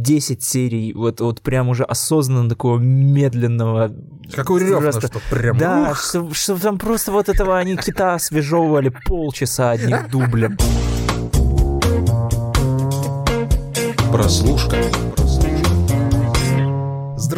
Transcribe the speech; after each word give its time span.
10 0.00 0.42
серий, 0.42 0.92
вот, 0.94 1.20
вот 1.20 1.42
прям 1.42 1.68
уже 1.68 1.84
осознанно 1.84 2.48
такого 2.48 2.78
медленного... 2.78 3.92
Как 4.34 4.50
у 4.50 4.56
Рёфна, 4.56 4.92
что 4.92 5.20
прям... 5.30 5.58
Да, 5.58 5.94
что, 5.94 6.32
что 6.32 6.56
там 6.56 6.78
просто 6.78 7.12
вот 7.12 7.28
этого 7.28 7.58
они 7.58 7.76
кита 7.76 8.14
освежевывали 8.14 8.92
полчаса 9.06 9.72
одним 9.72 10.08
дублем. 10.10 10.56
Прослушка. 14.10 14.76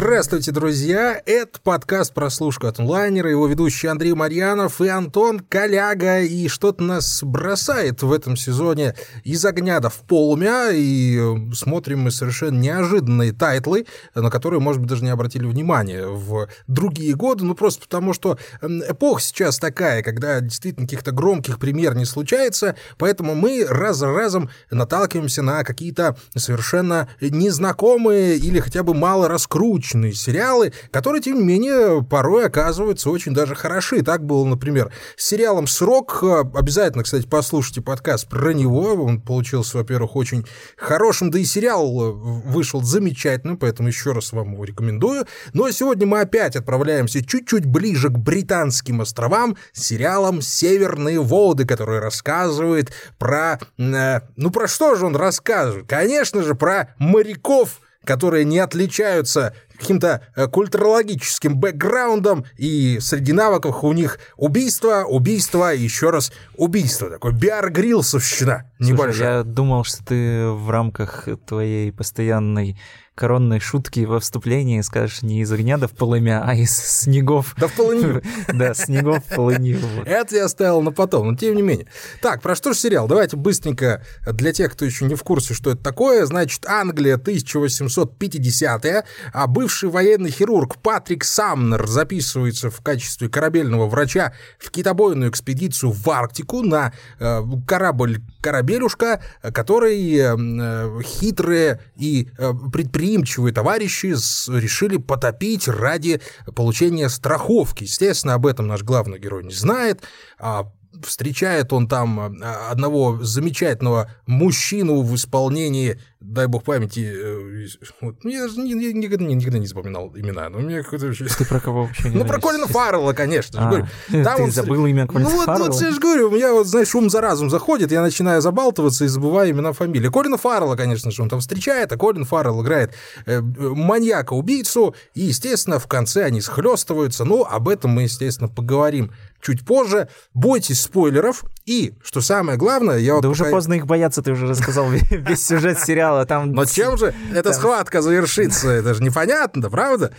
Здравствуйте, 0.07 0.51
друзья! 0.51 1.19
Это 1.25 1.59
подкаст 1.63 2.13
«Прослушка 2.13 2.69
от 2.69 2.79
онлайнера», 2.79 3.27
его 3.27 3.47
ведущий 3.47 3.87
Андрей 3.87 4.13
Марьянов 4.13 4.79
и 4.79 4.87
Антон 4.87 5.39
Коляга. 5.39 6.21
И 6.21 6.47
что-то 6.47 6.83
нас 6.83 7.23
бросает 7.23 8.03
в 8.03 8.13
этом 8.13 8.37
сезоне 8.37 8.93
из 9.23 9.43
огня 9.43 9.79
да 9.79 9.89
в 9.89 10.01
полымя, 10.01 10.69
и 10.69 11.17
э, 11.17 11.53
смотрим 11.55 12.01
мы 12.01 12.11
совершенно 12.11 12.59
неожиданные 12.59 13.33
тайтлы, 13.33 13.87
на 14.13 14.29
которые, 14.29 14.59
может 14.59 14.79
быть, 14.79 14.91
даже 14.91 15.03
не 15.03 15.09
обратили 15.09 15.47
внимания 15.47 16.05
в 16.05 16.49
другие 16.67 17.15
годы, 17.15 17.43
ну 17.43 17.55
просто 17.55 17.81
потому, 17.81 18.13
что 18.13 18.37
эпоха 18.61 19.19
сейчас 19.19 19.57
такая, 19.57 20.03
когда 20.03 20.39
действительно 20.39 20.85
каких-то 20.85 21.13
громких 21.13 21.57
премьер 21.57 21.95
не 21.95 22.05
случается, 22.05 22.75
поэтому 22.99 23.33
мы 23.33 23.65
раз 23.67 23.97
за 23.97 24.13
разом 24.13 24.51
наталкиваемся 24.69 25.41
на 25.41 25.63
какие-то 25.63 26.15
совершенно 26.35 27.09
незнакомые 27.19 28.37
или 28.37 28.59
хотя 28.59 28.83
бы 28.83 28.93
мало 28.93 29.27
раскрученные 29.27 29.94
научные 29.95 30.13
сериалы, 30.13 30.73
которые, 30.91 31.21
тем 31.21 31.37
не 31.37 31.43
менее, 31.43 32.03
порой 32.03 32.45
оказываются 32.45 33.09
очень 33.09 33.33
даже 33.33 33.55
хороши. 33.55 34.01
Так 34.01 34.25
было, 34.25 34.45
например, 34.45 34.91
с 35.17 35.25
сериалом 35.25 35.67
«Срок». 35.67 36.23
Обязательно, 36.53 37.03
кстати, 37.03 37.25
послушайте 37.27 37.81
подкаст 37.81 38.27
про 38.27 38.53
него. 38.53 38.93
Он 38.93 39.21
получился, 39.21 39.77
во-первых, 39.77 40.15
очень 40.15 40.45
хорошим, 40.77 41.31
да 41.31 41.39
и 41.39 41.45
сериал 41.45 42.13
вышел 42.13 42.83
замечательным, 42.83 43.57
поэтому 43.57 43.87
еще 43.87 44.11
раз 44.11 44.31
вам 44.31 44.53
его 44.53 44.63
рекомендую. 44.63 45.25
Ну 45.53 45.65
а 45.65 45.71
сегодня 45.71 46.05
мы 46.05 46.21
опять 46.21 46.55
отправляемся 46.55 47.25
чуть-чуть 47.25 47.65
ближе 47.65 48.09
к 48.09 48.17
британским 48.17 49.01
островам 49.01 49.57
с 49.73 49.83
сериалом 49.83 50.41
«Северные 50.41 51.21
воды», 51.21 51.65
который 51.65 51.99
рассказывает 51.99 52.91
про... 53.17 53.59
Э, 53.77 54.21
ну, 54.35 54.51
про 54.51 54.67
что 54.67 54.95
же 54.95 55.05
он 55.05 55.15
рассказывает? 55.15 55.87
Конечно 55.87 56.43
же, 56.43 56.55
про 56.55 56.93
моряков, 56.97 57.81
которые 58.05 58.45
не 58.45 58.59
отличаются 58.59 59.53
каким-то 59.77 60.21
э, 60.35 60.47
культурологическим 60.47 61.57
бэкграундом, 61.57 62.45
и 62.57 62.99
среди 62.99 63.33
навыков 63.33 63.83
у 63.83 63.93
них 63.93 64.19
убийство, 64.37 65.03
убийство 65.03 65.73
и 65.73 65.81
еще 65.81 66.09
раз 66.09 66.31
убийство. 66.57 67.09
Такой 67.09 67.33
биар-грилсовщина 67.33 68.63
небольшая. 68.79 69.37
я 69.37 69.43
думал, 69.43 69.83
что 69.83 70.03
ты 70.03 70.47
в 70.47 70.69
рамках 70.69 71.27
твоей 71.45 71.91
постоянной 71.91 72.77
коронной 73.15 73.61
шутки 73.61 74.01
во 74.01 74.19
вступлении 74.19 74.81
скажешь 74.81 75.21
не 75.21 75.41
из 75.41 75.51
огня 75.51 75.77
да 75.77 75.87
в 75.87 75.91
полымя, 75.91 76.43
а 76.45 76.53
из 76.53 76.75
снегов. 76.75 77.55
Да 77.57 77.67
в 77.67 77.73
полынью. 77.73 78.21
Да, 78.53 78.73
снегов 78.73 79.23
в 79.25 79.35
полынью. 79.35 79.79
Это 80.05 80.35
я 80.35 80.45
оставил 80.45 80.81
на 80.81 80.91
потом, 80.91 81.31
но 81.31 81.37
тем 81.37 81.55
не 81.55 81.61
менее. 81.61 81.87
Так, 82.21 82.41
про 82.41 82.55
что 82.55 82.73
же 82.73 82.79
сериал? 82.79 83.07
Давайте 83.07 83.37
быстренько 83.37 84.03
для 84.25 84.51
тех, 84.51 84.73
кто 84.73 84.85
еще 84.85 85.05
не 85.05 85.15
в 85.15 85.23
курсе, 85.23 85.53
что 85.53 85.71
это 85.71 85.83
такое. 85.83 86.25
Значит, 86.25 86.65
Англия 86.67 87.17
1850-е, 87.17 89.05
а 89.33 89.47
бывший 89.65 89.89
военный 89.89 90.29
хирург 90.29 90.77
Патрик 90.77 91.23
Самнер 91.23 91.87
записывается 91.87 92.69
в 92.69 92.81
качестве 92.81 93.29
корабельного 93.29 93.87
врача 93.87 94.31
в 94.59 94.69
китобойную 94.69 95.31
экспедицию 95.31 95.91
в 95.91 96.07
Арктику 96.07 96.61
на 96.61 96.93
э, 97.19 97.41
корабль 97.65 98.21
«Корабелюшка», 98.41 99.23
который 99.41 99.99
э, 100.17 101.01
хитрые 101.01 101.81
и 101.95 102.29
э, 102.37 102.53
предприимчивые 102.71 103.55
товарищи 103.55 104.13
решили 104.51 104.97
потопить 104.97 105.67
ради 105.67 106.21
получения 106.55 107.09
страховки. 107.09 107.85
Естественно, 107.85 108.35
об 108.35 108.45
этом 108.45 108.67
наш 108.67 108.83
главный 108.83 109.17
герой 109.17 109.43
не 109.45 109.55
знает, 109.55 110.03
а 110.37 110.71
встречает 111.03 111.73
он 111.73 111.87
там 111.87 112.19
а, 112.19 112.69
одного 112.71 113.19
замечательного 113.23 114.11
мужчину 114.25 115.01
в 115.01 115.15
исполнении, 115.15 115.99
дай 116.27 116.47
бог 116.47 116.63
памяти, 116.63 117.13
э, 117.13 117.67
вот, 118.01 118.23
ну, 118.23 118.29
я 118.29 118.47
никогда, 118.93 119.23
никогда 119.25 119.59
не 119.59 119.67
запоминал 119.67 120.11
имена, 120.15 120.49
но 120.49 120.59
мне 120.59 120.81
какое-то. 120.81 121.13
Ты 121.13 121.45
про 121.45 121.59
кого 121.59 121.83
вообще 121.83 122.09
Ну, 122.09 122.25
про 122.25 122.39
Колина 122.39 122.67
Фаррелла, 122.67 123.13
конечно. 123.13 123.65
А, 123.65 123.69
говорю. 123.69 123.87
Там 124.23 124.37
ты 124.37 124.43
он... 124.43 124.51
забыл 124.51 124.85
имя 124.85 125.07
Колина 125.07 125.29
Ну, 125.29 125.35
вот, 125.35 125.59
вот 125.59 125.81
я 125.81 125.91
же 125.91 125.99
говорю, 125.99 126.29
у 126.29 126.31
меня, 126.31 126.53
вот, 126.53 126.67
знаешь, 126.67 126.93
ум 126.95 127.09
за 127.09 127.21
разум 127.21 127.49
заходит, 127.49 127.91
я 127.91 128.01
начинаю 128.01 128.41
забалтываться 128.41 129.05
и 129.05 129.07
забываю 129.07 129.51
имена 129.51 129.73
фамилии. 129.73 130.09
Колина 130.09 130.37
Фаррелла, 130.37 130.75
конечно 130.75 131.11
же, 131.11 131.21
он 131.21 131.29
там 131.29 131.39
встречает, 131.39 131.91
а 131.91 131.97
Колин 131.97 132.25
Фаррелл 132.25 132.61
играет 132.63 132.93
э, 133.25 133.41
маньяка-убийцу, 133.41 134.95
и, 135.13 135.21
естественно, 135.21 135.79
в 135.79 135.87
конце 135.87 136.23
они 136.23 136.41
схлестываются. 136.41 137.25
Ну, 137.25 137.43
об 137.43 137.69
этом 137.69 137.91
мы, 137.91 138.03
естественно, 138.03 138.47
поговорим 138.47 139.11
чуть 139.45 139.63
позже. 139.63 140.07
Бойтесь 140.33 140.81
спойлеров. 140.81 141.43
И, 141.65 141.93
что 142.03 142.21
самое 142.21 142.57
главное, 142.57 142.97
я 142.97 143.15
вот... 143.15 143.21
Да 143.21 143.29
пока... 143.29 143.43
уже 143.43 143.51
поздно 143.51 143.73
их 143.73 143.85
бояться, 143.85 144.21
ты 144.21 144.31
уже 144.31 144.47
рассказал 144.47 144.89
весь 144.89 145.45
сюжет 145.45 145.79
сериала. 145.79 146.14
Там... 146.23 146.53
Но 146.53 146.63
чем 146.65 146.97
же 146.97 147.13
эта 147.33 147.51
схватка 147.51 148.01
завершится? 148.01 148.69
Это 148.69 148.93
же 148.93 149.03
непонятно, 149.03 149.69
правда? 149.69 150.11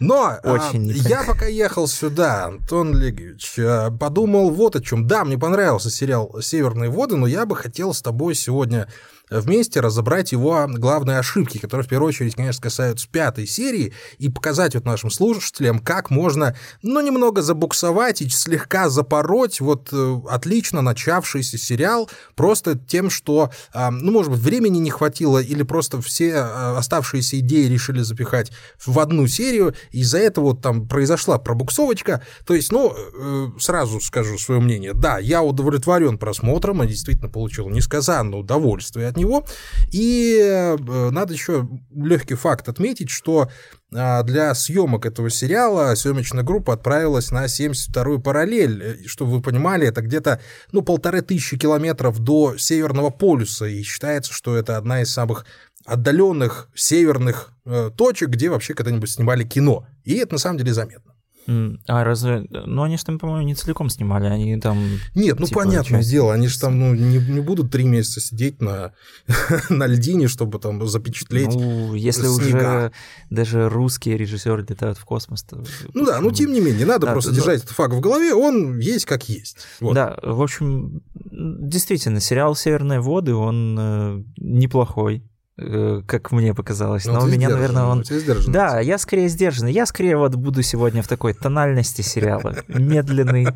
Но 0.00 0.38
а, 0.42 0.52
Очень 0.52 0.90
а, 0.90 0.94
я 0.94 1.22
пока 1.24 1.46
ехал 1.46 1.86
сюда, 1.86 2.46
Антон 2.46 2.96
Легович, 2.96 3.54
а, 3.58 3.90
подумал 3.90 4.50
вот 4.50 4.76
о 4.76 4.82
чем. 4.82 5.06
Да, 5.06 5.24
мне 5.24 5.38
понравился 5.38 5.90
сериал 5.90 6.34
«Северные 6.40 6.90
воды», 6.90 7.16
но 7.16 7.26
я 7.26 7.46
бы 7.46 7.54
хотел 7.56 7.92
с 7.92 8.02
тобой 8.02 8.34
сегодня 8.34 8.88
вместе 9.30 9.80
разобрать 9.80 10.32
его 10.32 10.66
главные 10.68 11.18
ошибки, 11.18 11.58
которые 11.58 11.84
в 11.86 11.88
первую 11.88 12.08
очередь, 12.08 12.34
конечно, 12.34 12.62
касаются 12.62 13.08
пятой 13.10 13.46
серии, 13.46 13.92
и 14.18 14.28
показать 14.28 14.74
вот 14.74 14.84
нашим 14.84 15.10
слушателям, 15.10 15.78
как 15.78 16.10
можно, 16.10 16.56
ну, 16.82 17.00
немного 17.00 17.42
забуксовать 17.42 18.22
и 18.22 18.28
слегка 18.28 18.88
запороть 18.88 19.60
вот 19.60 19.88
э, 19.92 20.20
отлично 20.28 20.82
начавшийся 20.82 21.58
сериал 21.58 22.10
просто 22.34 22.78
тем, 22.78 23.10
что, 23.10 23.50
а, 23.72 23.90
ну, 23.90 24.12
может 24.12 24.30
быть, 24.30 24.40
времени 24.40 24.78
не 24.78 24.90
хватило 24.90 25.38
или 25.38 25.62
просто 25.62 26.00
все 26.00 26.34
а, 26.36 26.78
оставшиеся 26.78 27.38
идеи 27.40 27.66
решили 27.66 28.00
запихать 28.00 28.52
в 28.84 28.98
одну 28.98 29.26
серию, 29.26 29.74
и 29.90 30.00
из-за 30.00 30.18
этого 30.18 30.44
вот 30.44 30.62
там 30.62 30.86
произошла 30.86 31.38
пробуксовочка. 31.38 32.22
То 32.46 32.54
есть, 32.54 32.72
ну, 32.72 32.94
э, 32.94 33.48
сразу 33.58 34.00
скажу 34.00 34.38
свое 34.38 34.60
мнение. 34.60 34.92
Да, 34.92 35.18
я 35.18 35.42
удовлетворен 35.42 36.18
просмотром, 36.18 36.82
я 36.82 36.88
действительно 36.88 37.28
получил 37.30 37.68
несказанное 37.70 38.38
удовольствие 38.38 39.13
от 39.14 39.16
него. 39.16 39.46
И 39.92 40.38
э, 40.42 40.76
надо 41.10 41.32
еще 41.32 41.68
легкий 41.94 42.34
факт 42.34 42.68
отметить, 42.68 43.10
что 43.10 43.48
а, 43.96 44.22
для 44.24 44.54
съемок 44.54 45.06
этого 45.06 45.30
сериала 45.30 45.94
съемочная 45.94 46.42
группа 46.42 46.74
отправилась 46.74 47.30
на 47.30 47.44
72-ю 47.44 48.20
параллель. 48.20 48.82
Э, 48.82 48.96
чтобы 49.06 49.32
вы 49.32 49.42
понимали, 49.42 49.86
это 49.86 50.02
где-то 50.02 50.40
ну, 50.72 50.82
полторы 50.82 51.22
тысячи 51.22 51.56
километров 51.56 52.18
до 52.18 52.56
Северного 52.56 53.10
полюса, 53.10 53.66
и 53.66 53.82
считается, 53.82 54.32
что 54.32 54.56
это 54.56 54.76
одна 54.76 55.02
из 55.02 55.12
самых 55.12 55.46
отдаленных 55.86 56.68
северных 56.74 57.52
э, 57.64 57.90
точек, 57.96 58.30
где 58.30 58.48
вообще 58.48 58.74
когда-нибудь 58.74 59.10
снимали 59.10 59.44
кино. 59.44 59.86
И 60.04 60.14
это 60.14 60.34
на 60.34 60.38
самом 60.38 60.58
деле 60.58 60.72
заметно. 60.72 61.13
А 61.46 62.04
разве... 62.04 62.46
Ну, 62.50 62.82
они 62.82 62.96
же 62.96 63.04
там, 63.04 63.18
по-моему, 63.18 63.46
не 63.46 63.54
целиком 63.54 63.90
снимали, 63.90 64.26
они 64.26 64.58
там... 64.60 64.78
Нет, 65.14 65.38
ну, 65.38 65.46
типа, 65.46 65.60
понятное 65.60 66.00
часть... 66.00 66.10
дело, 66.10 66.32
они 66.32 66.48
же 66.48 66.58
там 66.58 66.78
ну, 66.78 66.94
не, 66.94 67.18
не 67.18 67.40
будут 67.40 67.70
три 67.70 67.84
месяца 67.84 68.20
сидеть 68.20 68.62
на, 68.62 68.92
на 69.68 69.86
льдине, 69.86 70.28
чтобы 70.28 70.58
там 70.58 70.86
запечатлеть 70.86 71.54
Ну, 71.54 71.94
если 71.94 72.26
снега. 72.26 72.56
уже 72.56 72.92
даже 73.30 73.68
русские 73.68 74.16
режиссеры 74.16 74.64
летают 74.68 74.98
в 74.98 75.04
космос, 75.04 75.42
то... 75.42 75.62
Ну 75.92 76.06
да, 76.06 76.20
но 76.20 76.30
тем 76.30 76.52
не 76.52 76.60
менее, 76.60 76.86
надо 76.86 77.06
да, 77.06 77.12
просто 77.12 77.30
да, 77.30 77.36
держать 77.36 77.62
этот 77.62 77.70
факт 77.70 77.94
в 77.94 78.00
голове, 78.00 78.34
он 78.34 78.78
есть 78.78 79.04
как 79.04 79.28
есть. 79.28 79.58
Вот. 79.80 79.94
Да, 79.94 80.16
в 80.22 80.40
общем, 80.40 81.02
действительно, 81.14 82.20
сериал 82.20 82.54
«Северные 82.56 83.00
воды», 83.00 83.34
он 83.34 83.76
э, 83.78 84.24
неплохой, 84.38 85.22
как 85.56 86.32
мне 86.32 86.52
показалось. 86.52 87.06
Но, 87.06 87.14
Но 87.14 87.20
у 87.24 87.26
меня, 87.26 87.48
наверное, 87.48 87.84
он... 87.84 88.04
Да, 88.48 88.80
я 88.80 88.98
скорее 88.98 89.28
сдержанный. 89.28 89.72
Я 89.72 89.86
скорее 89.86 90.16
вот 90.16 90.34
буду 90.34 90.62
сегодня 90.62 91.00
в 91.02 91.08
такой 91.08 91.32
тональности 91.32 92.02
сериала. 92.02 92.56
Медленный. 92.66 93.46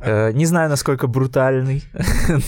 Э, 0.00 0.32
не 0.32 0.44
знаю, 0.44 0.68
насколько 0.68 1.06
брутальный. 1.06 1.84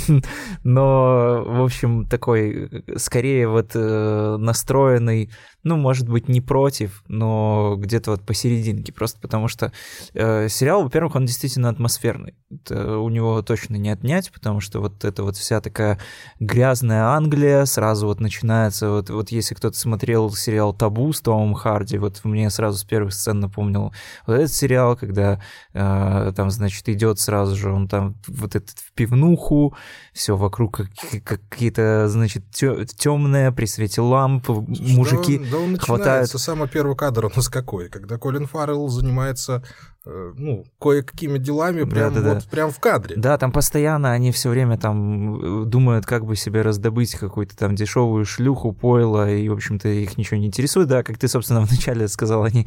Но, 0.64 1.44
в 1.46 1.62
общем, 1.62 2.06
такой 2.06 2.84
скорее 2.96 3.48
вот 3.48 3.70
э, 3.74 4.36
настроенный 4.38 5.30
ну, 5.64 5.76
может 5.76 6.08
быть, 6.08 6.28
не 6.28 6.40
против, 6.40 7.02
но 7.08 7.74
где-то 7.76 8.12
вот 8.12 8.22
посерединке, 8.22 8.92
просто 8.92 9.20
потому 9.20 9.48
что 9.48 9.72
э, 10.14 10.48
сериал, 10.48 10.82
во-первых, 10.82 11.16
он 11.16 11.26
действительно 11.26 11.68
атмосферный. 11.68 12.34
Это 12.50 12.98
у 12.98 13.08
него 13.08 13.42
точно 13.42 13.76
не 13.76 13.90
отнять, 13.90 14.30
потому 14.32 14.60
что 14.60 14.80
вот 14.80 15.04
эта 15.04 15.22
вот 15.22 15.36
вся 15.36 15.60
такая 15.60 15.98
грязная 16.38 17.04
Англия 17.06 17.64
сразу 17.64 18.06
вот 18.06 18.20
начинает 18.20 18.44
начинается, 18.44 18.90
вот, 18.90 19.10
вот 19.10 19.30
если 19.30 19.54
кто-то 19.54 19.78
смотрел 19.78 20.30
сериал 20.32 20.74
«Табу» 20.74 21.12
с 21.12 21.20
Томом 21.20 21.54
Харди, 21.54 21.98
вот 21.98 22.20
мне 22.24 22.50
сразу 22.50 22.78
с 22.78 22.84
первых 22.84 23.14
сцен 23.14 23.40
напомнил 23.40 23.92
вот 24.26 24.34
этот 24.34 24.52
сериал, 24.52 24.96
когда 24.96 25.40
э, 25.72 26.32
там, 26.36 26.50
значит, 26.50 26.88
идет 26.88 27.18
сразу 27.18 27.56
же 27.56 27.72
он 27.72 27.88
там 27.88 28.16
вот 28.26 28.54
этот 28.56 28.78
в 28.78 28.92
пивнуху, 28.92 29.74
все 30.12 30.36
вокруг 30.36 30.82
какие-то, 31.24 32.08
значит, 32.08 32.44
темное 32.50 33.52
при 33.52 33.66
свете 33.66 34.00
ламп, 34.00 34.48
мужики 34.48 35.38
да 35.50 35.53
да 35.54 35.60
он 35.60 35.78
хватают... 35.78 36.30
самый 36.30 36.68
первый 36.68 36.96
кадр 36.96 37.26
у 37.26 37.30
нас 37.34 37.48
какой, 37.48 37.88
когда 37.88 38.18
Колин 38.18 38.46
Фаррелл 38.46 38.88
занимается 38.88 39.62
ну, 40.06 40.64
кое-какими 40.78 41.38
делами 41.38 41.84
прям, 41.84 42.12
да, 42.12 42.20
да, 42.20 42.34
вот, 42.34 42.42
да. 42.44 42.50
прям 42.50 42.70
в 42.70 42.78
кадре. 42.78 43.16
Да, 43.16 43.38
там 43.38 43.52
постоянно 43.52 44.12
они 44.12 44.32
все 44.32 44.50
время 44.50 44.76
там 44.76 45.62
э, 45.62 45.64
думают, 45.64 46.04
как 46.04 46.26
бы 46.26 46.36
себе 46.36 46.60
раздобыть 46.60 47.14
какую-то 47.14 47.56
там 47.56 47.74
дешевую 47.74 48.26
шлюху, 48.26 48.72
пойло, 48.72 49.30
и, 49.30 49.48
в 49.48 49.54
общем-то, 49.54 49.88
их 49.88 50.18
ничего 50.18 50.38
не 50.38 50.46
интересует. 50.46 50.88
Да, 50.88 51.02
как 51.02 51.18
ты, 51.18 51.26
собственно, 51.26 51.62
вначале 51.62 52.08
сказал, 52.08 52.44
они 52.44 52.66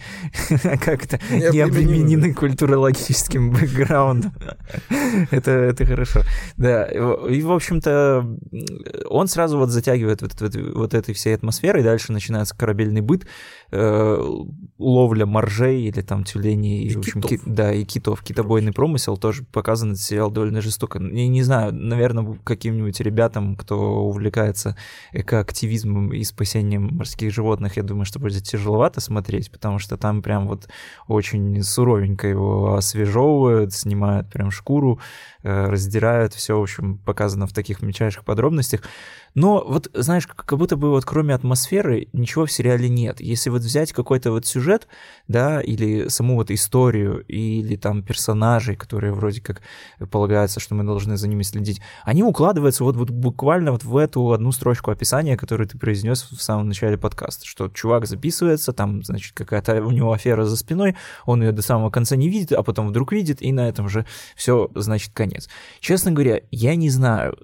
как-то 0.84 1.20
не 1.30 1.60
обременены 1.60 2.34
культурологическим 2.34 3.52
бэкграундом. 3.52 4.34
это, 5.32 5.52
это 5.52 5.86
хорошо. 5.86 6.22
Да, 6.58 6.86
и, 6.86 7.42
в 7.42 7.52
общем-то, 7.52 8.38
он 9.10 9.28
сразу 9.28 9.58
вот 9.60 9.70
затягивает 9.70 10.24
вот, 10.24 10.42
вот, 10.42 10.56
вот 10.56 10.94
этой 10.96 11.14
всей 11.14 11.36
атмосферой, 11.36 11.84
дальше 11.84 12.12
начинается 12.12 12.58
корабельный 12.58 13.02
быт, 13.02 13.28
э, 13.72 14.18
ловля 14.78 15.26
моржей 15.26 15.84
или 15.84 16.02
там 16.02 16.24
тюленей, 16.24 16.84
и, 16.84 16.94
в 16.94 17.00
общем, 17.00 17.22
китов. 17.22 17.30
Ки, 17.30 17.40
да, 17.46 17.74
и 17.74 17.84
китов. 17.84 18.22
Китобойный 18.24 18.72
промысел 18.72 19.18
тоже 19.18 19.44
показан 19.44 19.92
этот 19.92 20.02
сериал 20.02 20.32
довольно 20.32 20.62
жестоко. 20.62 21.00
Я 21.00 21.28
не 21.28 21.44
знаю, 21.44 21.74
наверное, 21.74 22.38
каким-нибудь 22.44 23.00
ребятам, 23.00 23.56
кто 23.56 24.06
увлекается 24.06 24.78
экоактивизмом 25.12 26.14
и 26.14 26.24
спасением 26.24 26.96
морских 26.96 27.34
животных, 27.34 27.78
я 27.78 27.84
думаю, 27.84 28.06
что 28.06 28.20
будет 28.20 28.44
тяжеловато 28.44 29.02
смотреть, 29.02 29.52
потому 29.52 29.80
что 29.80 29.98
там 29.98 30.22
прям 30.22 30.48
вот 30.48 30.68
очень 31.08 31.62
суровенько 31.64 32.28
его 32.28 32.76
освежевывают, 32.76 33.74
снимают 33.74 34.30
прям 34.30 34.52
шкуру, 34.52 35.00
э, 35.44 35.70
раздирают, 35.70 36.34
все, 36.34 36.58
в 36.58 36.62
общем, 36.62 36.98
показано 37.00 37.48
в 37.48 37.54
таких 37.54 37.82
мельчайших 37.82 38.24
подробностях. 38.24 38.82
Но 39.38 39.64
вот, 39.68 39.88
знаешь, 39.94 40.26
как 40.26 40.58
будто 40.58 40.78
бы 40.78 40.90
вот 40.90 41.06
кроме 41.06 41.36
атмосферы 41.36 42.08
ничего 42.12 42.48
в 42.48 42.52
сериале 42.52 42.90
нет. 42.90 43.22
Если 43.22 43.52
вот 43.52 43.62
взять 43.62 43.94
какой-то 43.94 44.32
вот 44.32 44.48
сюжет, 44.48 44.88
да, 45.28 45.62
или 45.62 46.08
саму 46.08 46.38
вот 46.38 46.50
историю, 46.50 47.24
или 47.28 47.76
там 47.76 48.02
персонажей, 48.02 48.76
которые 48.76 49.14
вроде 49.14 49.42
как 49.42 49.62
полагается, 50.10 50.60
что 50.60 50.74
мы 50.74 50.84
должны 50.84 51.18
за 51.18 51.28
ними 51.28 51.44
следить, 51.44 51.82
они 52.04 52.24
укладываются 52.24 52.84
вот, 52.84 52.96
вот 52.96 53.12
буквально 53.12 53.74
вот 53.74 53.84
в 53.84 53.96
эту 53.98 54.32
одну 54.32 54.52
строчку 54.52 54.90
описания, 54.90 55.38
которую 55.38 55.68
ты 55.68 55.78
произнес 55.78 56.24
в 56.24 56.42
самом 56.42 56.68
начале 56.68 56.98
подкаста, 56.98 57.46
что 57.46 57.70
чувак 57.70 58.08
записывается, 58.08 58.74
там, 58.74 59.04
значит, 59.04 59.34
какая-то 59.36 59.84
у 59.84 59.92
него 59.92 60.14
афера 60.14 60.46
за 60.46 60.58
спиной, 60.58 60.96
он 61.28 61.44
ее 61.44 61.52
до 61.52 61.62
самого 61.62 61.92
конца 61.92 62.16
не 62.16 62.28
видит, 62.28 62.54
а 62.54 62.64
потом 62.64 62.88
вдруг 62.88 63.12
видит, 63.12 63.44
и 63.44 63.52
на 63.52 63.70
этом 63.70 63.88
же 63.88 64.08
все, 64.36 64.72
значит, 64.74 65.12
конец. 65.14 65.48
Честно 65.80 66.12
говоря, 66.12 66.42
я 66.50 66.74
не 66.74 66.90
знаю, 66.90 67.38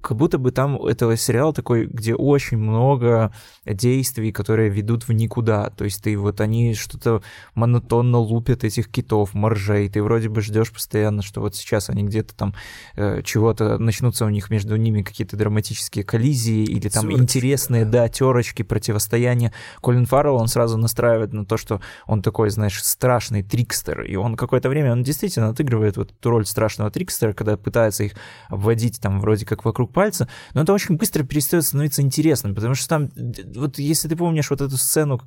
как 0.00 0.16
будто 0.16 0.38
бы 0.38 0.50
там 0.50 0.82
этого 0.82 1.14
сериал 1.26 1.52
такой, 1.52 1.86
где 1.86 2.14
очень 2.14 2.58
много 2.58 3.32
действий, 3.64 4.32
которые 4.32 4.70
ведут 4.70 5.08
в 5.08 5.12
никуда. 5.12 5.70
То 5.70 5.84
есть 5.84 6.02
ты 6.02 6.16
вот 6.16 6.40
они 6.40 6.74
что-то 6.74 7.22
монотонно 7.54 8.18
лупят 8.18 8.64
этих 8.64 8.88
китов, 8.88 9.34
моржей. 9.34 9.88
Ты 9.88 10.02
вроде 10.02 10.28
бы 10.28 10.40
ждешь 10.40 10.72
постоянно, 10.72 11.22
что 11.22 11.40
вот 11.40 11.56
сейчас 11.56 11.90
они 11.90 12.04
где-то 12.04 12.34
там 12.34 12.54
э, 12.94 13.22
чего-то 13.24 13.78
начнутся 13.78 14.24
у 14.24 14.28
них 14.28 14.50
между 14.50 14.76
ними 14.76 15.02
какие-то 15.02 15.36
драматические 15.36 16.04
коллизии 16.04 16.64
или 16.64 16.88
там 16.88 17.04
Терочки, 17.04 17.22
интересные, 17.22 17.84
да. 17.84 18.02
да, 18.02 18.08
терочки, 18.08 18.62
противостояния. 18.62 19.52
Колин 19.80 20.06
Фаррелл, 20.06 20.36
он 20.36 20.48
сразу 20.48 20.76
настраивает 20.78 21.32
на 21.32 21.44
то, 21.44 21.56
что 21.56 21.80
он 22.06 22.22
такой, 22.22 22.50
знаешь, 22.50 22.82
страшный 22.82 23.42
трикстер. 23.42 24.02
И 24.02 24.16
он 24.16 24.36
какое-то 24.36 24.68
время, 24.68 24.92
он 24.92 25.02
действительно 25.02 25.48
отыгрывает 25.48 25.96
вот 25.96 26.12
эту 26.12 26.30
роль 26.30 26.46
страшного 26.46 26.90
трикстера, 26.90 27.32
когда 27.32 27.56
пытается 27.56 28.04
их 28.04 28.12
обводить 28.48 29.00
там 29.00 29.20
вроде 29.20 29.44
как 29.44 29.64
вокруг 29.64 29.92
пальца. 29.92 30.28
Но 30.54 30.62
это 30.62 30.72
очень 30.72 30.96
быстро 30.96 31.15
быстро 31.16 31.24
перестает 31.24 31.64
становиться 31.64 32.02
интересным, 32.02 32.54
потому 32.54 32.74
что 32.74 32.88
там, 32.88 33.10
вот 33.54 33.78
если 33.78 34.08
ты 34.08 34.16
помнишь 34.16 34.50
вот 34.50 34.60
эту 34.60 34.76
сцену, 34.76 35.20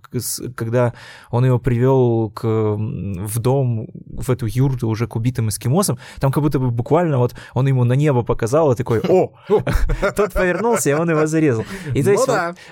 когда 0.55 0.93
он 1.31 1.45
его 1.45 1.59
привел 1.59 2.31
к, 2.31 2.43
в 2.43 3.39
дом, 3.39 3.87
в 4.05 4.29
эту 4.29 4.45
юрту 4.45 4.87
уже 4.87 5.07
к 5.07 5.15
убитым 5.15 5.49
эскимосам, 5.49 5.97
там 6.19 6.31
как 6.31 6.43
будто 6.43 6.59
бы 6.59 6.71
буквально 6.71 7.17
вот 7.17 7.35
он 7.53 7.67
ему 7.67 7.83
на 7.83 7.93
небо 7.93 8.23
показал 8.23 8.71
и 8.71 8.75
такой, 8.75 9.01
о, 9.07 9.33
тот 10.15 10.33
повернулся, 10.33 10.89
и 10.89 10.93
он 10.93 11.09
его 11.09 11.25
зарезал. 11.27 11.65
И 11.93 12.03
то 12.03 12.09
ну 12.09 12.15
есть 12.15 12.27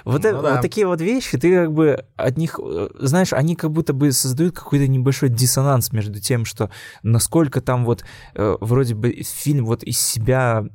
вот 0.06 0.26
э, 0.26 0.32
ну 0.34 0.62
такие 0.62 0.86
вот 0.86 1.02
вещи, 1.02 1.38
ты 1.38 1.56
как 1.56 1.74
бы 1.74 2.06
от 2.16 2.38
них, 2.38 2.60
э, 2.62 2.90
знаешь, 3.00 3.34
они 3.34 3.56
как 3.56 3.72
будто 3.72 3.94
бы 3.94 4.12
создают 4.12 4.56
какой-то 4.56 4.88
небольшой 4.88 5.30
диссонанс 5.30 5.92
между 5.92 6.20
тем, 6.20 6.46
что 6.46 6.70
насколько 7.04 7.62
там 7.62 7.86
вот 7.86 8.04
э, 8.36 8.58
вроде 8.60 8.96
бы 8.96 9.12
фильм 9.24 9.66
вот 9.66 9.84
из 9.84 10.00
себя 10.00 10.66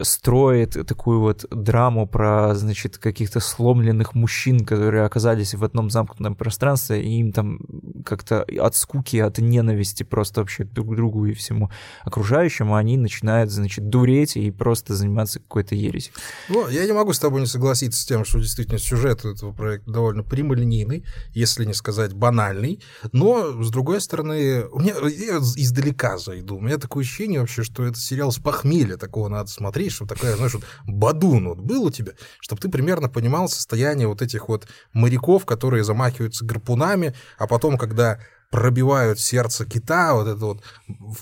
строит 0.00 0.76
такую 0.86 1.20
вот 1.20 1.46
драму 1.50 2.06
про, 2.06 2.54
значит, 2.54 2.98
каких-то 2.98 3.40
сломленных 3.40 4.14
мужчин, 4.14 4.66
которые 4.66 5.04
оказались 5.04 5.54
в 5.54 5.64
одном 5.64 5.90
замкнутом 5.90 6.34
пространстве, 6.34 7.02
и 7.02 7.20
им 7.20 7.32
там 7.32 7.60
как-то 8.04 8.44
от 8.60 8.76
скуки, 8.76 9.16
от 9.16 9.38
ненависти 9.38 10.02
просто 10.02 10.40
вообще 10.40 10.64
друг 10.64 10.92
к 10.92 10.96
другу 10.96 11.24
и 11.26 11.32
всему 11.32 11.70
окружающему, 12.04 12.74
они 12.74 12.98
начинают, 12.98 13.50
значит, 13.50 13.88
дуреть 13.88 14.36
и 14.36 14.50
просто 14.50 14.94
заниматься 14.94 15.40
какой-то 15.40 15.74
ересью. 15.74 16.12
Ну, 16.48 16.68
я 16.68 16.84
не 16.84 16.92
могу 16.92 17.12
с 17.14 17.18
тобой 17.18 17.40
не 17.40 17.46
согласиться 17.46 18.02
с 18.02 18.04
тем, 18.04 18.24
что 18.24 18.40
действительно 18.40 18.78
сюжет 18.78 19.24
этого 19.24 19.52
проекта 19.52 19.90
довольно 19.90 20.22
прямолинейный, 20.22 21.04
если 21.32 21.64
не 21.64 21.74
сказать 21.74 22.12
банальный, 22.12 22.82
но, 23.12 23.62
с 23.62 23.70
другой 23.70 24.02
стороны, 24.02 24.66
у 24.66 24.80
меня, 24.80 24.94
я 25.08 25.38
издалека 25.38 26.18
зайду, 26.18 26.56
у 26.56 26.60
меня 26.60 26.76
такое 26.76 27.04
ощущение 27.04 27.40
вообще, 27.40 27.62
что 27.62 27.84
это 27.84 27.98
сериал 27.98 28.32
с 28.32 28.38
похмелья 28.38 28.98
такого 28.98 29.28
надо 29.28 29.48
смотреть, 29.48 29.61
чтобы 29.92 30.14
такая, 30.14 30.36
знаешь, 30.36 30.54
вот 30.54 30.64
бадун 30.86 31.48
вот 31.48 31.58
был 31.58 31.84
у 31.84 31.90
тебя, 31.90 32.12
чтобы 32.40 32.60
ты 32.60 32.68
примерно 32.68 33.08
понимал 33.08 33.48
состояние 33.48 34.08
вот 34.08 34.22
этих 34.22 34.48
вот 34.48 34.66
моряков, 34.92 35.46
которые 35.46 35.84
замахиваются 35.84 36.44
гарпунами, 36.44 37.14
а 37.38 37.46
потом, 37.46 37.78
когда 37.78 38.18
пробивают 38.52 39.18
сердце 39.18 39.64
кита, 39.64 40.12
вот 40.12 40.28
это 40.28 40.44
вот 40.44 40.62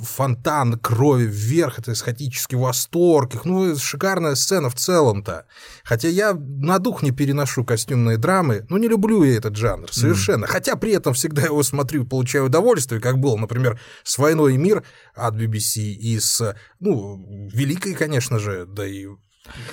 фонтан 0.01 0.77
крови 0.81 1.27
вверх, 1.27 1.79
это 1.79 1.93
эсхатический 1.93 2.59
восторг, 2.59 3.37
их, 3.37 3.45
ну, 3.45 3.77
шикарная 3.77 4.35
сцена 4.35 4.69
в 4.69 4.75
целом-то. 4.75 5.47
Хотя 5.85 6.09
я 6.09 6.35
на 6.35 6.81
дух 6.81 7.05
не 7.05 7.13
переношу 7.13 7.65
костюмные 7.65 8.19
драмы, 8.19 8.67
ну, 8.69 8.79
не 8.79 8.89
люблю 8.89 9.23
я 9.23 9.37
этот 9.37 9.55
жанр 9.55 9.93
совершенно. 9.93 10.47
Mm. 10.47 10.49
Хотя 10.49 10.75
при 10.75 10.93
этом 10.93 11.15
всегда 11.15 11.43
его 11.43 11.63
смотрю 11.63 12.05
получаю 12.05 12.47
удовольствие, 12.47 13.01
как 13.01 13.19
было, 13.19 13.37
например, 13.37 13.81
с 14.03 14.19
«Войной 14.19 14.55
и 14.55 14.59
мир» 14.59 14.83
от 15.15 15.37
BBC 15.37 15.83
и 15.83 16.19
с, 16.19 16.57
ну, 16.81 17.49
великой, 17.53 17.95
конечно 17.95 18.41
же, 18.41 18.67
да 18.67 18.85
и 18.85 19.07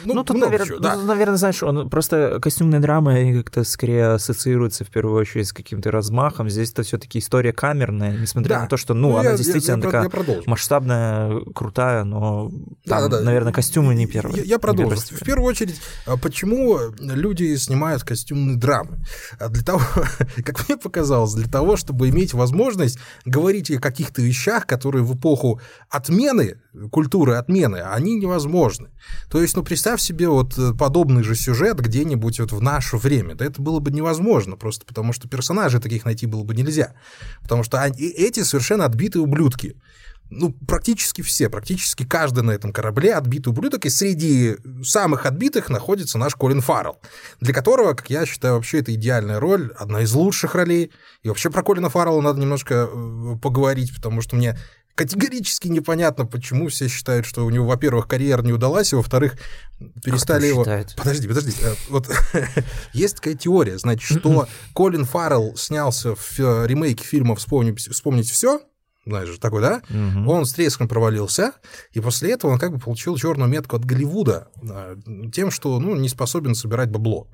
ну, 0.05 0.13
ну 0.13 0.23
тут, 0.23 0.37
наверное, 0.37 0.65
чего, 0.65 0.79
да. 0.79 0.95
ну, 0.95 1.03
наверное, 1.03 1.35
знаешь, 1.35 1.61
он 1.61 1.89
просто 1.89 2.39
костюмная 2.41 2.79
драма 2.79 3.15
как-то 3.43 3.65
скорее 3.65 4.13
ассоциируется 4.13 4.85
в 4.85 4.89
первую 4.89 5.19
очередь 5.19 5.47
с 5.47 5.53
каким-то 5.53 5.91
размахом. 5.91 6.50
Здесь 6.50 6.71
это 6.71 6.83
все-таки 6.83 7.19
история 7.19 7.51
камерная, 7.51 8.17
несмотря 8.17 8.55
да. 8.55 8.62
на 8.62 8.67
то, 8.67 8.77
что, 8.77 8.93
ну, 8.93 9.12
ну 9.12 9.17
она 9.17 9.31
я, 9.31 9.38
действительно 9.38 9.83
я, 9.83 10.01
я, 10.01 10.09
такая 10.09 10.25
я 10.36 10.41
масштабная, 10.45 11.41
крутая, 11.53 12.05
но 12.05 12.50
там, 12.86 13.01
да, 13.03 13.07
да, 13.09 13.21
наверное, 13.21 13.51
костюмы 13.51 13.93
не 13.93 14.07
первые. 14.07 14.38
Я, 14.38 14.43
я 14.43 14.59
продолжу. 14.59 14.95
В 14.95 15.24
первую 15.25 15.47
очередь, 15.47 15.81
а 16.05 16.15
почему 16.15 16.79
люди 17.00 17.53
снимают 17.55 18.03
костюмные 18.03 18.55
драмы? 18.55 19.00
А 19.38 19.50
для 19.50 19.63
того, 19.63 19.81
как 20.45 20.67
мне 20.67 20.77
показалось, 20.77 21.33
для 21.33 21.47
того, 21.47 21.75
чтобы 21.75 22.07
иметь 22.07 22.33
возможность 22.33 23.00
говорить 23.25 23.69
о 23.71 23.81
каких-то 23.81 24.21
вещах, 24.21 24.65
которые 24.65 25.03
в 25.03 25.13
эпоху 25.17 25.59
отмены, 25.89 26.62
культуры 26.89 27.36
отмены, 27.36 27.77
они 27.77 28.15
невозможны. 28.15 28.89
То 29.29 29.41
есть, 29.41 29.56
ну, 29.57 29.63
представь 29.63 29.99
себе 29.99 30.29
вот 30.29 30.55
э, 30.59 30.73
подобный 30.77 31.23
же 31.23 31.33
сюжет 31.33 31.79
где-нибудь 31.79 32.39
вот 32.39 32.51
в 32.51 32.61
наше 32.61 32.97
время. 32.97 33.33
Да 33.33 33.43
это 33.43 33.59
было 33.59 33.79
бы 33.79 33.89
невозможно, 33.89 34.55
просто 34.55 34.85
потому 34.85 35.13
что 35.13 35.27
персонажей 35.27 35.81
таких 35.81 36.05
найти 36.05 36.27
было 36.27 36.43
бы 36.43 36.53
нельзя. 36.53 36.93
Потому 37.41 37.63
что 37.63 37.81
они, 37.81 38.03
эти 38.07 38.43
совершенно 38.43 38.85
отбитые 38.85 39.23
ублюдки. 39.23 39.75
Ну, 40.29 40.51
практически 40.67 41.23
все, 41.23 41.49
практически 41.49 42.05
каждый 42.05 42.43
на 42.43 42.51
этом 42.51 42.71
корабле 42.71 43.15
отбитый 43.15 43.51
ублюдок, 43.51 43.85
и 43.87 43.89
среди 43.89 44.57
самых 44.83 45.25
отбитых 45.25 45.69
находится 45.69 46.19
наш 46.19 46.35
Колин 46.35 46.61
Фаррелл, 46.61 46.99
для 47.39 47.53
которого, 47.53 47.93
как 47.93 48.11
я 48.11 48.27
считаю, 48.27 48.55
вообще 48.55 48.79
это 48.81 48.93
идеальная 48.93 49.39
роль, 49.39 49.71
одна 49.75 50.01
из 50.01 50.13
лучших 50.13 50.53
ролей. 50.53 50.91
И 51.23 51.29
вообще 51.29 51.49
про 51.49 51.63
Колина 51.63 51.89
Фаррелла 51.89 52.21
надо 52.21 52.39
немножко 52.39 52.89
э, 52.91 53.35
поговорить, 53.41 53.95
потому 53.95 54.21
что 54.21 54.35
мне 54.35 54.55
категорически 54.98 55.68
непонятно, 55.68 56.25
почему 56.25 56.70
все 56.70 56.88
считают, 56.88 57.27
что 57.27 57.46
у 57.46 57.50
него, 57.51 57.68
во-первых, 57.68 58.08
карьера 58.08 58.42
не 58.42 58.51
удалась, 58.51 58.92
и, 58.92 58.96
во-вторых, 58.96 59.38
перестали 60.04 60.48
его... 60.48 60.63
Считает? 60.63 60.96
Подожди, 60.98 61.27
подожди. 61.27 61.54
Э, 61.62 61.75
вот 61.89 62.10
есть 62.94 63.18
такая 63.18 63.36
теория, 63.36 63.77
значит, 63.77 64.20
что 64.20 64.48
Колин 64.74 65.06
Фаррелл 65.06 65.56
снялся 65.56 66.16
в 66.16 66.39
э, 66.39 66.66
ремейке 66.66 67.06
фильма 67.06 67.36
«Вспомнить, 67.36 67.80
вспомнить 67.80 68.27
все», 68.27 68.60
знаешь 69.06 69.30
же, 69.30 69.39
такой, 69.39 69.62
да? 69.62 69.84
Угу. 69.89 70.30
Он 70.32 70.46
с 70.46 70.54
треском 70.54 70.88
провалился, 70.88 71.54
и 71.92 72.00
после 72.00 72.34
этого 72.34 72.51
он 72.51 72.60
как 72.60 72.74
бы 72.74 72.80
получил 72.80 73.16
черную 73.18 73.50
метку 73.50 73.75
от 73.75 73.86
Голливуда 73.86 74.48
э, 74.63 74.98
тем, 75.32 75.51
что, 75.51 75.80
ну, 75.80 75.96
не 75.96 76.10
способен 76.10 76.56
собирать 76.56 76.89
бабло. 76.89 77.27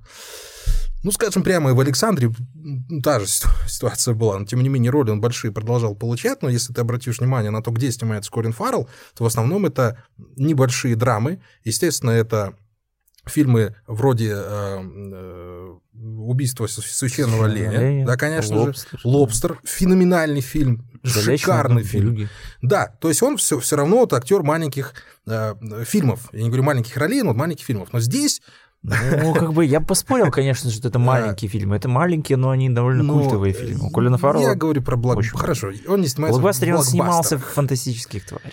Ну, 1.03 1.11
скажем 1.11 1.43
прямо, 1.43 1.69
и 1.69 1.73
в 1.73 1.79
Александре 1.79 2.31
та 3.03 3.19
же 3.19 3.27
ситуация 3.67 4.13
была, 4.13 4.39
но 4.39 4.45
тем 4.45 4.63
не 4.63 4.69
менее 4.69 4.91
роли 4.91 5.11
он 5.11 5.21
большие 5.21 5.51
продолжал 5.51 5.95
получать, 5.95 6.41
но 6.41 6.49
если 6.49 6.73
ты 6.73 6.81
обратишь 6.81 7.19
внимание 7.19 7.51
на 7.51 7.61
то, 7.61 7.71
где 7.71 7.91
снимается 7.91 8.31
Корин 8.31 8.53
Фаррелл, 8.53 8.89
то 9.15 9.23
в 9.23 9.27
основном 9.27 9.65
это 9.65 10.01
небольшие 10.37 10.95
драмы, 10.95 11.41
естественно, 11.63 12.11
это 12.11 12.55
фильмы 13.25 13.75
вроде 13.87 14.33
э, 14.35 14.79
э, 14.83 15.73
«Убийство 15.93 16.67
священного 16.67 17.45
оленя», 17.45 18.05
да, 18.05 18.17
конечно 18.17 18.57
Лобстер. 18.57 18.99
же, 18.99 19.07
«Лобстер», 19.07 19.59
феноменальный 19.63 20.41
фильм, 20.41 20.89
шикарный 21.03 21.83
фильм. 21.83 22.29
Да, 22.61 22.87
то 22.99 23.09
есть 23.09 23.21
он 23.21 23.37
все, 23.37 23.59
все 23.59 23.75
равно 23.75 23.99
вот 23.99 24.13
актер 24.13 24.43
маленьких 24.43 24.93
э, 25.25 25.55
фильмов, 25.85 26.29
я 26.33 26.43
не 26.43 26.49
говорю 26.49 26.63
маленьких 26.63 26.97
ролей, 26.97 27.21
но 27.21 27.33
маленьких 27.33 27.65
фильмов, 27.65 27.89
но 27.93 27.99
здесь 27.99 28.41
ну, 28.83 29.33
как 29.33 29.53
бы 29.53 29.63
я 29.63 29.79
поспорил, 29.79 30.29
конечно, 30.29 30.69
что 30.69 30.89
это 30.89 30.99
маленькие 30.99 31.49
фильмы. 31.49 31.77
Это 31.77 31.87
маленькие, 31.87 32.37
но 32.37 32.49
они 32.49 32.69
довольно 32.69 33.03
ну, 33.03 33.19
культовые 33.19 33.53
фильмы. 33.53 33.87
У 33.87 33.89
Колина 33.89 34.17
Фаррелла... 34.17 34.49
Я 34.49 34.55
говорю 34.55 34.81
про 34.81 34.97
блокбастер. 34.97 35.37
Хорошо, 35.37 35.71
он 35.87 36.01
не 36.01 36.07
снимается 36.07 36.39
в 36.39 36.41
блокбастере. 36.41 36.75
он 36.75 36.83
снимался 36.83 37.37
в 37.37 37.43
фантастических 37.43 38.25
тварях. 38.25 38.51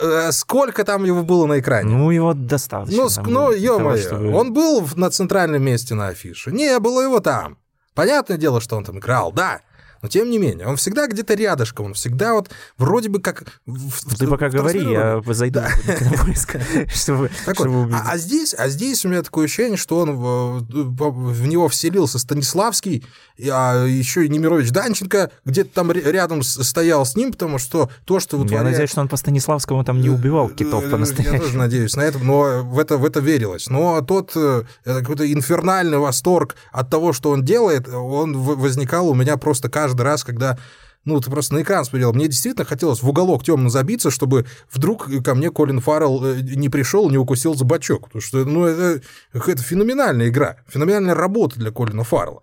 Э, 0.00 0.32
сколько 0.32 0.84
там 0.84 1.04
его 1.04 1.22
было 1.22 1.46
на 1.46 1.58
экране? 1.58 1.90
Ну, 1.90 2.10
его 2.10 2.32
достаточно. 2.32 3.08
Ну, 3.24 3.30
ну 3.30 3.52
ё-моё, 3.52 4.02
чтобы... 4.02 4.32
он 4.32 4.52
был 4.52 4.86
на 4.96 5.10
центральном 5.10 5.62
месте 5.62 5.94
на 5.94 6.08
афише. 6.08 6.52
Не 6.52 6.78
было 6.78 7.02
его 7.02 7.20
там. 7.20 7.58
Понятное 7.94 8.36
дело, 8.36 8.60
что 8.60 8.76
он 8.76 8.84
там 8.84 8.98
играл, 8.98 9.32
да. 9.32 9.60
Но 10.02 10.08
тем 10.08 10.28
не 10.30 10.38
менее, 10.38 10.66
он 10.66 10.76
всегда 10.76 11.06
где-то 11.06 11.34
рядышком, 11.34 11.86
он 11.86 11.94
всегда 11.94 12.34
вот 12.34 12.50
вроде 12.76 13.08
бы 13.08 13.20
как... 13.20 13.44
В, 13.66 14.16
Ты 14.16 14.26
пока 14.26 14.48
говори, 14.48 14.82
я 14.82 15.22
зайду 15.26 15.60
да. 15.60 15.68
чтобы, 16.94 17.30
чтобы 17.52 17.94
а, 17.94 18.12
а, 18.12 18.18
здесь, 18.18 18.54
а 18.56 18.68
здесь 18.68 19.04
у 19.04 19.08
меня 19.08 19.22
такое 19.22 19.44
ощущение, 19.44 19.76
что 19.76 19.98
он 19.98 20.16
в, 20.16 20.62
в 20.62 21.46
него 21.46 21.68
вселился 21.68 22.18
Станиславский, 22.18 23.04
а 23.50 23.86
еще 23.86 24.26
и 24.26 24.28
Немирович 24.28 24.70
Данченко 24.70 25.30
где-то 25.44 25.70
там 25.72 25.92
рядом 25.92 26.42
стоял 26.42 27.04
с 27.06 27.16
ним, 27.16 27.32
потому 27.32 27.58
что 27.58 27.90
то, 28.04 28.20
что 28.20 28.38
вытворяет... 28.38 28.66
Я 28.66 28.70
надеюсь, 28.70 28.90
что 28.90 29.00
он 29.00 29.08
по 29.08 29.16
Станиславскому 29.16 29.84
там 29.84 30.00
не 30.00 30.08
э, 30.08 30.10
убивал 30.10 30.48
китов 30.48 30.88
по-настоящему. 30.90 31.36
Я 31.36 31.40
тоже 31.40 31.56
надеюсь 31.56 31.96
на 31.96 32.02
это, 32.02 32.18
но 32.18 32.62
в 32.62 32.78
это, 32.78 32.96
в 32.96 33.04
это 33.04 33.20
верилось. 33.20 33.68
Но 33.68 34.00
тот 34.00 34.32
э, 34.34 34.64
какой-то 34.84 35.30
инфернальный 35.30 35.98
восторг 35.98 36.56
от 36.72 36.90
того, 36.90 37.12
что 37.12 37.30
он 37.30 37.44
делает, 37.44 37.88
он 37.88 38.36
возникал 38.36 39.08
у 39.08 39.14
меня 39.14 39.36
просто 39.36 39.68
каждый 39.68 39.91
каждый 39.92 40.02
раз, 40.02 40.24
когда 40.24 40.58
ну, 41.04 41.20
ты 41.20 41.30
просто 41.30 41.54
на 41.54 41.62
экран 41.62 41.84
смотрел. 41.84 42.12
Мне 42.12 42.28
действительно 42.28 42.64
хотелось 42.64 43.02
в 43.02 43.08
уголок 43.08 43.44
темно 43.44 43.68
забиться, 43.68 44.10
чтобы 44.10 44.46
вдруг 44.70 45.08
ко 45.24 45.34
мне 45.34 45.50
Колин 45.50 45.80
Фаррелл 45.80 46.24
э, 46.24 46.40
не 46.42 46.68
пришел, 46.68 47.10
не 47.10 47.18
укусил 47.18 47.54
за 47.54 47.64
бачок. 47.64 48.04
Потому 48.04 48.22
что, 48.22 48.44
ну, 48.44 48.64
это, 48.66 49.02
это 49.32 49.62
феноменальная 49.62 50.28
игра, 50.28 50.58
феноменальная 50.68 51.16
работа 51.16 51.58
для 51.58 51.72
Колина 51.72 52.04
Фаррелла. 52.04 52.42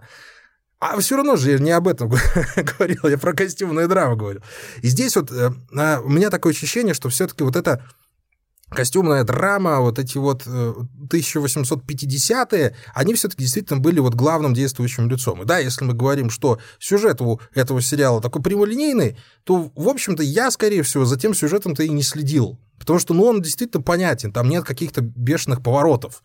А 0.81 0.99
все 0.99 1.15
равно 1.15 1.37
же 1.37 1.51
я 1.51 1.57
не 1.57 1.71
об 1.71 1.87
этом 1.87 2.09
говорил, 2.55 3.07
я 3.07 3.17
про 3.17 3.33
костюмные 3.33 3.87
драмы 3.87 4.17
говорил. 4.17 4.41
И 4.81 4.87
здесь 4.89 5.15
вот 5.15 5.31
э, 5.31 5.51
а, 5.77 6.01
у 6.01 6.09
меня 6.09 6.29
такое 6.29 6.51
ощущение, 6.51 6.93
что 6.93 7.07
все-таки 7.07 7.43
вот 7.43 7.55
это 7.55 7.85
костюмная 8.69 9.23
драма, 9.23 9.79
вот 9.79 9.99
эти 9.99 10.17
вот 10.17 10.47
1850-е, 10.47 12.61
э, 12.61 12.73
они 12.93 13.13
все-таки 13.13 13.43
действительно 13.43 13.79
были 13.79 13.99
вот 13.99 14.15
главным 14.15 14.53
действующим 14.53 15.09
лицом. 15.09 15.41
И 15.41 15.45
да, 15.45 15.57
если 15.57 15.85
мы 15.85 15.93
говорим, 15.93 16.29
что 16.29 16.59
сюжет 16.79 17.21
у 17.21 17.39
этого 17.53 17.81
сериала 17.81 18.21
такой 18.21 18.41
прямолинейный, 18.41 19.17
то, 19.43 19.71
в 19.75 19.89
общем-то, 19.89 20.23
я, 20.23 20.51
скорее 20.51 20.83
всего, 20.83 21.05
за 21.05 21.19
тем 21.19 21.33
сюжетом-то 21.33 21.83
и 21.83 21.89
не 21.89 22.03
следил. 22.03 22.59
Потому 22.79 22.99
что, 22.99 23.13
ну, 23.13 23.25
он 23.25 23.41
действительно 23.41 23.83
понятен, 23.83 24.31
там 24.31 24.49
нет 24.49 24.63
каких-то 24.63 25.01
бешеных 25.01 25.61
поворотов. 25.61 26.23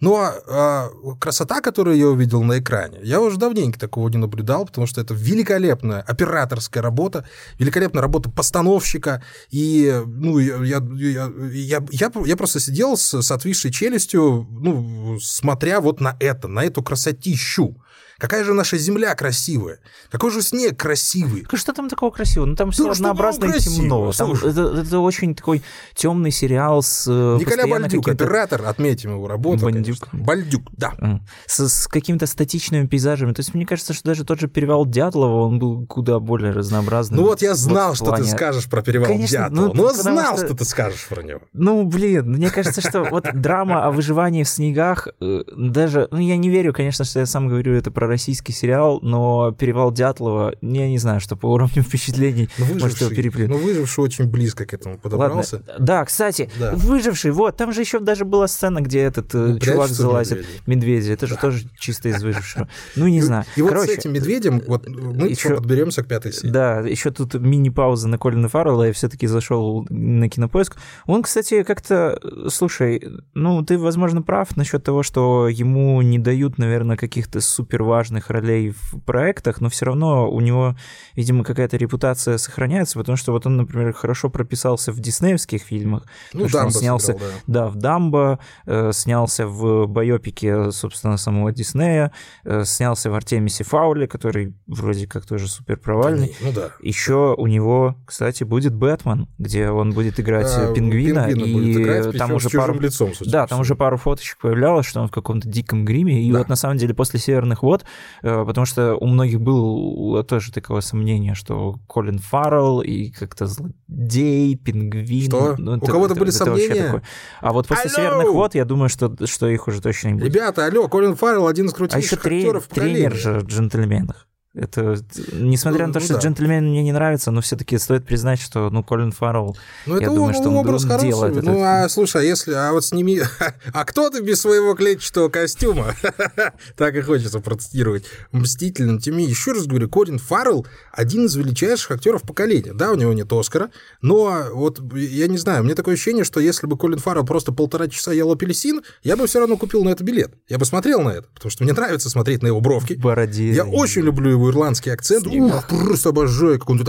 Но 0.00 0.32
э, 0.32 0.88
красота, 1.18 1.60
которую 1.60 1.96
я 1.96 2.08
увидел 2.08 2.42
на 2.42 2.58
экране, 2.58 2.98
я 3.02 3.20
уже 3.20 3.36
давненько 3.36 3.78
такого 3.78 4.08
не 4.08 4.16
наблюдал, 4.16 4.66
потому 4.66 4.86
что 4.86 5.00
это 5.00 5.14
великолепная 5.14 6.00
операторская 6.02 6.82
работа, 6.82 7.26
великолепная 7.58 8.02
работа 8.02 8.30
постановщика. 8.30 9.22
И 9.50 10.02
ну, 10.06 10.38
я, 10.38 10.56
я, 10.64 10.82
я, 10.94 11.32
я, 11.52 11.86
я, 11.90 12.12
я 12.24 12.36
просто 12.36 12.60
сидел 12.60 12.96
с, 12.96 13.22
с 13.22 13.30
отвисшей 13.30 13.70
челюстью, 13.72 14.46
ну, 14.50 15.07
смотря 15.20 15.80
вот 15.80 16.00
на 16.00 16.16
это, 16.20 16.48
на 16.48 16.64
эту 16.64 16.82
красотищу. 16.82 17.76
Какая 18.18 18.42
же 18.42 18.52
наша 18.52 18.76
земля 18.78 19.14
красивая? 19.14 19.78
Какой 20.10 20.32
же 20.32 20.42
снег 20.42 20.76
красивый? 20.76 21.42
Так 21.48 21.60
что 21.60 21.72
там 21.72 21.88
такого 21.88 22.10
красивого? 22.10 22.48
Ну 22.48 22.56
там 22.56 22.72
все 22.72 22.84
ну, 22.84 22.90
однообразно 22.90 23.44
и 23.44 23.60
темно. 23.60 24.10
Там, 24.10 24.32
это, 24.32 24.82
это 24.84 24.98
очень 24.98 25.36
такой 25.36 25.62
темный 25.94 26.32
сериал 26.32 26.82
с 26.82 27.06
э, 27.06 27.36
Николя 27.38 27.68
Бальдюк, 27.68 28.08
оператор, 28.08 28.66
отметим 28.66 29.12
его 29.12 29.28
работу. 29.28 29.66
Бандюк. 29.66 30.08
Бальдюк, 30.10 30.62
да. 30.72 31.20
С, 31.46 31.68
с 31.68 31.86
какими-то 31.86 32.26
статичными 32.26 32.88
пейзажами. 32.88 33.32
То 33.34 33.40
есть 33.40 33.54
мне 33.54 33.64
кажется, 33.64 33.92
что 33.92 34.08
даже 34.08 34.24
тот 34.24 34.40
же 34.40 34.48
перевал 34.48 34.84
Дятлова, 34.84 35.46
он 35.46 35.60
был 35.60 35.86
куда 35.86 36.18
более 36.18 36.50
разнообразный. 36.50 37.18
Ну 37.18 37.22
вот 37.22 37.40
я 37.40 37.54
знал, 37.54 37.90
вот 37.90 37.98
что 37.98 38.06
плане... 38.06 38.24
ты 38.24 38.30
скажешь 38.30 38.68
про 38.68 38.82
перевал 38.82 39.06
Конечно, 39.06 39.48
Дятлова. 39.48 39.74
Ну, 39.74 39.74
ну 39.74 39.90
знал, 39.94 40.36
что... 40.36 40.46
что 40.46 40.56
ты 40.56 40.64
скажешь 40.64 41.06
про 41.08 41.22
него. 41.22 41.42
Ну, 41.52 41.84
блин, 41.84 42.32
мне 42.32 42.50
кажется, 42.50 42.80
что 42.80 43.04
вот 43.04 43.28
драма 43.32 43.84
о 43.84 43.92
выживании 43.92 44.42
в 44.42 44.48
снегах, 44.48 45.06
э, 45.20 45.42
даже, 45.56 46.08
ну 46.10 46.18
я 46.18 46.36
не 46.36 46.48
верю, 46.48 46.72
конечно, 46.72 47.04
что 47.04 47.20
я 47.20 47.26
сам 47.26 47.48
говорю 47.48 47.74
это 47.74 47.90
про 47.90 48.06
российский 48.06 48.52
сериал, 48.52 49.00
но 49.02 49.52
«Перевал 49.52 49.92
Дятлова», 49.92 50.54
я 50.60 50.88
не 50.88 50.98
знаю, 50.98 51.20
что 51.20 51.36
по 51.36 51.46
уровню 51.46 51.82
впечатлений, 51.82 52.48
ну, 52.58 52.66
может, 52.80 53.00
его 53.00 53.10
переплюнуть. 53.10 53.50
Ну, 53.50 53.58
«Выживший» 53.58 54.04
очень 54.04 54.26
близко 54.26 54.64
к 54.64 54.74
этому 54.74 54.98
подобрался. 54.98 55.56
Ладно. 55.66 55.74
Да, 55.78 56.04
кстати, 56.04 56.50
да. 56.58 56.72
«Выживший», 56.74 57.30
вот, 57.30 57.56
там 57.56 57.72
же 57.72 57.80
еще 57.80 58.00
даже 58.00 58.24
была 58.24 58.48
сцена, 58.48 58.80
где 58.80 59.00
этот 59.00 59.34
э, 59.34 59.38
ну, 59.38 59.58
чувак 59.58 59.88
залазит, 59.88 60.46
медведи. 60.66 61.10
это 61.10 61.26
да. 61.26 61.34
же 61.34 61.36
тоже 61.40 61.64
чисто 61.78 62.08
из 62.08 62.22
«Выжившего». 62.22 62.68
Ну, 62.96 63.06
не 63.06 63.20
знаю. 63.20 63.44
И 63.56 63.62
вот 63.62 63.78
с 63.78 63.88
этим 63.88 64.12
медведем, 64.12 64.62
вот 64.66 64.88
мы 64.88 65.28
еще 65.28 65.56
подберемся 65.56 66.02
к 66.02 66.08
пятой 66.08 66.32
серии. 66.32 66.50
Да, 66.50 66.80
еще 66.80 67.10
тут 67.10 67.34
мини-пауза 67.34 68.08
на 68.08 68.18
Колина 68.18 68.48
Фаррелла, 68.48 68.84
я 68.84 68.92
все-таки 68.92 69.26
зашел 69.26 69.86
на 69.88 70.28
кинопоиск. 70.28 70.76
Он, 71.06 71.22
кстати, 71.22 71.62
как-то, 71.62 72.20
слушай, 72.48 73.02
ну, 73.34 73.64
ты, 73.64 73.78
возможно, 73.78 74.22
прав 74.22 74.56
насчет 74.56 74.87
того, 74.88 75.02
что 75.02 75.48
ему 75.48 76.00
не 76.00 76.18
дают, 76.18 76.56
наверное, 76.56 76.96
каких-то 76.96 77.42
супер 77.42 77.82
важных 77.82 78.30
ролей 78.30 78.70
в 78.70 78.98
проектах, 79.04 79.60
но 79.60 79.68
все 79.68 79.84
равно 79.84 80.30
у 80.30 80.40
него, 80.40 80.76
видимо, 81.12 81.44
какая-то 81.44 81.76
репутация 81.76 82.38
сохраняется, 82.38 82.98
потому 82.98 83.16
что 83.18 83.32
вот 83.32 83.44
он, 83.44 83.58
например, 83.58 83.92
хорошо 83.92 84.30
прописался 84.30 84.90
в 84.90 84.98
диснеевских 84.98 85.60
фильмах. 85.60 86.06
Ну, 86.32 86.48
Дамбо 86.48 86.66
он 86.68 86.72
снялся, 86.72 87.06
сыграл, 87.12 87.28
да. 87.46 87.64
да, 87.64 87.68
в 87.68 87.76
Дамбо, 87.76 88.38
э, 88.64 88.92
снялся 88.94 89.46
в 89.46 89.86
байопике, 89.88 90.70
собственно, 90.70 91.18
самого 91.18 91.52
Диснея, 91.52 92.10
э, 92.46 92.64
снялся 92.64 93.10
в 93.10 93.14
Артемисе 93.14 93.64
Фауле, 93.64 94.08
который 94.08 94.54
вроде 94.66 95.06
как 95.06 95.26
тоже 95.26 95.48
супер 95.48 95.76
провальный. 95.76 96.34
Ну 96.40 96.50
да. 96.54 96.70
Еще 96.80 97.34
у 97.36 97.46
него, 97.46 97.94
кстати, 98.06 98.42
будет 98.42 98.74
Бэтмен, 98.74 99.28
где 99.36 99.68
он 99.68 99.92
будет 99.92 100.18
играть 100.18 100.50
а, 100.56 100.72
пингвина, 100.72 101.28
и 101.28 101.74
играть, 101.74 102.16
там 102.16 102.32
уже 102.32 102.48
пару 102.48 102.80
лицом, 102.80 103.12
да, 103.26 103.46
там 103.46 103.60
уже 103.60 103.74
пару 103.74 103.98
фоточек 103.98 104.38
появлялось, 104.38 104.77
что 104.82 105.00
он 105.00 105.08
в 105.08 105.12
каком-то 105.12 105.48
диком 105.48 105.84
гриме, 105.84 106.22
и 106.22 106.32
да. 106.32 106.38
вот 106.38 106.48
на 106.48 106.56
самом 106.56 106.76
деле 106.76 106.94
после 106.94 107.18
Северных 107.18 107.62
вод 107.62 107.84
Э, 108.22 108.44
потому 108.46 108.66
что 108.66 108.94
у 108.96 109.06
многих 109.06 109.40
было 109.40 110.22
тоже 110.24 110.52
такое 110.52 110.80
сомнение, 110.80 111.34
что 111.34 111.78
Колин 111.86 112.18
Фаррелл 112.18 112.80
и 112.80 113.10
как-то 113.10 113.46
злодей, 113.46 114.56
пингвин. 114.56 115.30
Что? 115.30 115.54
Ну, 115.58 115.76
у 115.76 115.80
кого-то 115.80 116.14
были 116.14 116.30
это 116.30 116.44
сомнения? 116.44 116.84
Такое. 116.84 117.02
А 117.40 117.52
вот 117.52 117.66
после 117.68 117.90
алло! 117.90 117.96
«Северных 117.96 118.34
вод» 118.34 118.54
я 118.54 118.64
думаю, 118.64 118.88
что, 118.88 119.14
что 119.26 119.48
их 119.48 119.68
уже 119.68 119.80
точно 119.80 120.08
не 120.08 120.14
будет. 120.14 120.34
Ребята, 120.34 120.66
алло, 120.66 120.88
Колин 120.88 121.14
Фаррелл 121.14 121.46
один 121.46 121.66
из 121.66 121.72
крутейших 121.72 122.24
а 122.24 122.28
еще 122.28 122.38
актеров 122.38 122.66
тренер 122.66 123.14
же 123.14 123.40
джентльменах. 123.44 124.26
Это, 124.58 124.98
несмотря 125.32 125.86
на 125.86 125.92
то, 125.92 126.00
ну, 126.00 126.04
что 126.04 126.14
да. 126.14 126.20
джентльмен 126.20 126.68
мне 126.68 126.82
не 126.82 126.90
нравится, 126.90 127.30
но 127.30 127.40
все-таки 127.40 127.78
стоит 127.78 128.04
признать, 128.04 128.40
что, 128.40 128.70
ну, 128.70 128.82
Колин 128.82 129.12
Фаррелл, 129.12 129.56
ну, 129.86 129.94
это 129.94 130.04
я 130.04 130.10
думаю, 130.10 130.34
что 130.34 130.48
он, 130.48 130.56
образ 130.56 130.82
он 130.82 130.90
хороший. 130.90 131.08
делает 131.08 131.42
Ну, 131.44 131.52
это. 131.52 131.84
а 131.84 131.88
слушай, 131.88 132.22
а 132.22 132.24
если, 132.24 132.52
а 132.54 132.72
вот 132.72 132.84
сними, 132.84 133.20
а 133.72 133.84
кто 133.84 134.10
ты 134.10 134.20
без 134.20 134.40
своего 134.40 134.74
клетчатого 134.74 135.28
костюма? 135.28 135.94
так 136.76 136.96
и 136.96 137.00
хочется 137.00 137.38
процитировать. 137.38 138.04
Мстительным 138.32 138.98
теми. 138.98 139.22
Еще 139.22 139.52
раз 139.52 139.66
говорю, 139.66 139.88
Колин 139.88 140.18
Фаррелл 140.18 140.66
один 140.92 141.26
из 141.26 141.36
величайших 141.36 141.92
актеров 141.92 142.22
поколения. 142.22 142.72
Да, 142.72 142.90
у 142.90 142.96
него 142.96 143.12
нет 143.12 143.32
Оскара, 143.32 143.70
но 144.02 144.46
вот 144.52 144.80
я 144.94 145.28
не 145.28 145.38
знаю, 145.38 145.62
мне 145.62 145.76
такое 145.76 145.94
ощущение, 145.94 146.24
что 146.24 146.40
если 146.40 146.66
бы 146.66 146.76
Колин 146.76 146.98
Фаррелл 146.98 147.24
просто 147.24 147.52
полтора 147.52 147.86
часа 147.86 148.12
ел 148.12 148.32
апельсин, 148.32 148.82
я 149.04 149.16
бы 149.16 149.28
все 149.28 149.38
равно 149.38 149.56
купил 149.56 149.84
на 149.84 149.90
это 149.90 150.02
билет. 150.02 150.32
Я 150.48 150.58
бы 150.58 150.64
смотрел 150.64 151.00
на 151.00 151.10
это, 151.10 151.28
потому 151.32 151.50
что 151.50 151.62
мне 151.62 151.72
нравится 151.72 152.10
смотреть 152.10 152.42
на 152.42 152.48
его 152.48 152.60
бровки. 152.60 152.94
Бороде. 152.94 153.52
Я 153.52 153.64
очень 153.64 154.02
люблю 154.02 154.30
его 154.30 154.47
ирландский 154.48 154.90
акцент. 154.90 155.26
Ух, 155.26 155.66
просто 155.66 156.10
обожаю, 156.10 156.58
как 156.58 156.70
он 156.70 156.78
тут 156.78 156.88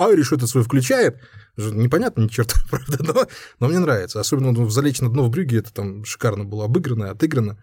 айриш 0.00 0.32
это 0.32 0.46
свой 0.46 0.64
включает. 0.64 1.18
Непонятно 1.56 2.22
ни 2.22 2.28
черта, 2.28 2.58
правда, 2.70 2.98
но, 3.00 3.26
но 3.60 3.68
мне 3.68 3.78
нравится. 3.78 4.20
Особенно 4.20 4.52
в 4.52 4.70
«Залечь 4.70 5.00
на 5.00 5.10
дно 5.10 5.24
в 5.24 5.30
брюге» 5.30 5.58
это 5.58 5.72
там 5.72 6.04
шикарно 6.04 6.44
было 6.44 6.64
обыграно, 6.64 7.10
отыграно. 7.10 7.56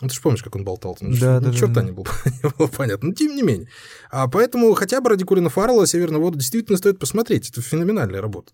Ну, 0.00 0.08
ты 0.08 0.14
же 0.14 0.20
помнишь, 0.22 0.42
как 0.42 0.56
он 0.56 0.64
болтал? 0.64 0.96
Ну, 1.00 1.14
да, 1.20 1.40
да, 1.40 1.52
черта 1.52 1.74
да, 1.74 1.82
не, 1.82 1.92
было, 1.92 2.06
не 2.24 2.50
было 2.56 2.68
понятно. 2.68 3.08
Но 3.08 3.14
тем 3.14 3.36
не 3.36 3.42
менее. 3.42 3.68
А 4.10 4.28
поэтому 4.28 4.72
хотя 4.72 5.00
бы 5.00 5.10
ради 5.10 5.26
Колина 5.26 5.50
Фаррелла 5.50 5.86
«Северную 5.86 6.22
воду» 6.22 6.38
действительно 6.38 6.78
стоит 6.78 6.98
посмотреть. 6.98 7.50
Это 7.50 7.60
феноменальная 7.60 8.22
работа. 8.22 8.52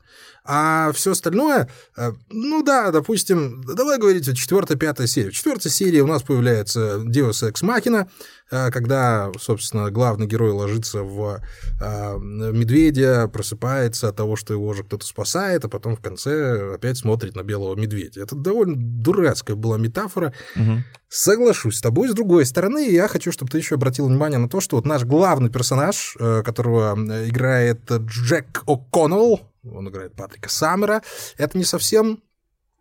А 0.49 0.93
все 0.93 1.12
остальное, 1.12 1.69
э, 1.97 2.12
ну 2.31 2.62
да, 2.62 2.93
допустим, 2.93 3.62
давай 3.65 3.99
говорить 3.99 4.29
о 4.29 4.35
четвертой, 4.35 4.76
пятой 4.76 5.09
серии. 5.09 5.31
В 5.31 5.35
четвертой 5.35 5.73
серии 5.73 6.00
у 6.00 6.07
нас 6.07 6.23
появляется 6.23 6.99
Deus 7.05 7.43
Ex 7.43 7.62
Machina, 7.62 8.07
э, 8.53 8.71
когда, 8.71 9.33
собственно, 9.41 9.91
главный 9.91 10.29
герой 10.29 10.53
ложится 10.53 11.03
в 11.03 11.41
э, 11.81 12.19
медведя, 12.19 13.26
просыпается 13.26 14.09
от 14.09 14.17
того, 14.17 14.37
что 14.37 14.55
его 14.55 14.67
уже 14.67 14.85
кто-то 14.85 15.05
спасает, 15.05 15.65
а 15.65 15.69
потом 15.69 15.97
в 15.97 16.00
конце 16.00 16.75
опять 16.75 16.99
смотрит 16.99 17.35
на 17.35 17.43
белого 17.43 17.75
медведя. 17.75 18.23
Это 18.23 18.37
довольно 18.37 18.76
дурацкая 18.76 19.57
была 19.57 19.79
метафора. 19.79 20.33
Угу. 20.55 20.83
Соглашусь 21.09 21.79
с 21.79 21.81
тобой. 21.81 22.09
С 22.09 22.15
другой 22.15 22.47
стороны, 22.47 22.88
я 22.88 23.09
хочу, 23.09 23.33
чтобы 23.33 23.50
ты 23.50 23.59
еще 23.59 23.76
обратил 23.76 24.07
внимание 24.07 24.38
на 24.38 24.49
то, 24.49 24.61
что 24.61 24.76
вот 24.76 24.87
наш 24.87 25.05
главный 25.05 25.50
персонаж, 25.50 26.17
которого 26.19 26.95
играет 27.29 27.81
Джек 27.91 28.65
О'Коннелл, 28.67 29.41
он 29.73 29.88
играет 29.88 30.14
Патрика 30.14 30.49
Саммера. 30.49 31.02
Это 31.38 31.56
не 31.58 31.64
совсем 31.64 32.23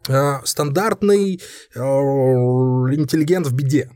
э, 0.08 0.40
стандартный 0.44 1.42
э, 1.74 1.80
интеллигент 1.80 3.48
в 3.48 3.54
беде. 3.54 3.90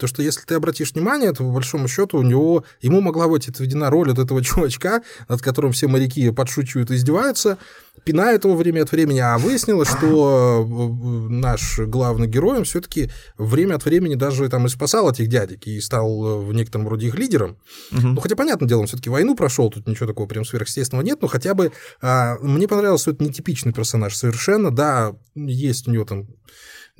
То, 0.00 0.06
что 0.06 0.22
если 0.22 0.40
ты 0.40 0.54
обратишь 0.54 0.94
внимание, 0.94 1.30
то 1.32 1.44
по 1.44 1.52
большому 1.52 1.86
счету 1.86 2.18
у 2.18 2.22
него, 2.22 2.64
ему 2.80 3.02
могла 3.02 3.28
быть 3.28 3.48
отведена 3.48 3.90
роль 3.90 4.10
от 4.10 4.18
этого 4.18 4.42
чувачка, 4.44 5.02
над 5.28 5.42
которым 5.42 5.72
все 5.72 5.88
моряки 5.88 6.30
подшучивают 6.30 6.90
и 6.90 6.94
издеваются, 6.94 7.58
пинают 8.04 8.44
его 8.44 8.56
время 8.56 8.82
от 8.82 8.92
времени, 8.92 9.18
а 9.18 9.36
выяснилось, 9.36 9.88
что 9.88 10.66
э, 10.66 11.32
наш 11.32 11.80
главный 11.80 12.26
герой, 12.26 12.64
все-таки 12.64 13.10
время 13.36 13.74
от 13.74 13.84
времени 13.84 14.14
даже 14.14 14.48
там 14.48 14.64
и 14.66 14.68
спасал 14.70 15.10
этих 15.10 15.28
дядек 15.28 15.66
и 15.66 15.80
стал 15.80 16.40
в 16.42 16.54
некотором 16.54 16.88
роде 16.88 17.08
их 17.08 17.14
лидером. 17.16 17.58
Угу. 17.92 18.00
Ну, 18.00 18.20
хотя, 18.20 18.36
понятное 18.36 18.68
дело, 18.68 18.80
он 18.80 18.86
все-таки 18.86 19.10
войну 19.10 19.36
прошел, 19.36 19.70
тут 19.70 19.86
ничего 19.86 20.06
такого 20.06 20.26
прям 20.26 20.46
сверхъестественного 20.46 21.04
нет, 21.04 21.20
но 21.20 21.28
хотя 21.28 21.52
бы 21.52 21.72
а, 22.00 22.36
мне 22.40 22.66
понравилось, 22.66 23.02
что 23.02 23.10
это 23.10 23.22
нетипичный 23.22 23.74
персонаж 23.74 24.16
совершенно, 24.16 24.70
да, 24.70 25.14
есть 25.34 25.86
у 25.86 25.90
него 25.90 26.04
там 26.04 26.26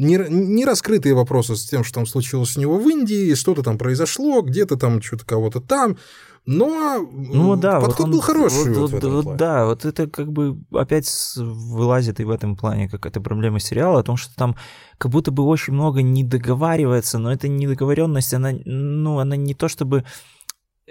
не, 0.01 0.17
не 0.31 0.65
раскрытые 0.65 1.15
вопросы 1.15 1.57
с 1.57 1.67
тем, 1.67 1.85
что 1.85 1.97
там 1.97 2.07
случилось 2.07 2.57
у 2.57 2.61
него 2.61 2.79
в 2.79 2.89
Индии, 2.89 3.35
что-то 3.35 3.63
там 3.63 3.77
произошло, 3.77 4.41
где-то 4.41 4.77
там 4.77 5.03
что-то 5.03 5.27
кого-то 5.27 5.61
там. 5.61 5.99
Но 6.47 7.07
ну, 7.13 7.55
да, 7.57 7.81
подход 7.81 7.99
вот 7.99 8.05
он, 8.05 8.11
был 8.13 8.21
хороший. 8.23 8.73
Вот, 8.73 8.91
вот, 8.93 9.05
вот, 9.05 9.37
да, 9.37 9.67
вот 9.67 9.85
это 9.85 10.09
как 10.09 10.33
бы 10.33 10.59
опять 10.73 11.07
вылазит 11.37 12.19
и 12.19 12.25
в 12.25 12.31
этом 12.31 12.57
плане 12.57 12.89
какая-то 12.89 13.21
проблема 13.21 13.61
сериала, 13.61 14.01
о 14.01 14.03
том, 14.03 14.17
что 14.17 14.35
там 14.35 14.57
как 14.97 15.13
будто 15.13 15.33
бы 15.33 15.43
очень 15.45 15.75
много 15.75 16.01
не 16.01 16.25
договаривается, 16.25 17.19
но 17.19 17.31
эта 17.31 17.49
недоговоренность, 17.49 18.33
она, 18.33 18.53
ну, 18.65 19.19
она 19.19 19.37
не 19.37 19.53
то 19.53 19.69
чтобы 19.69 20.05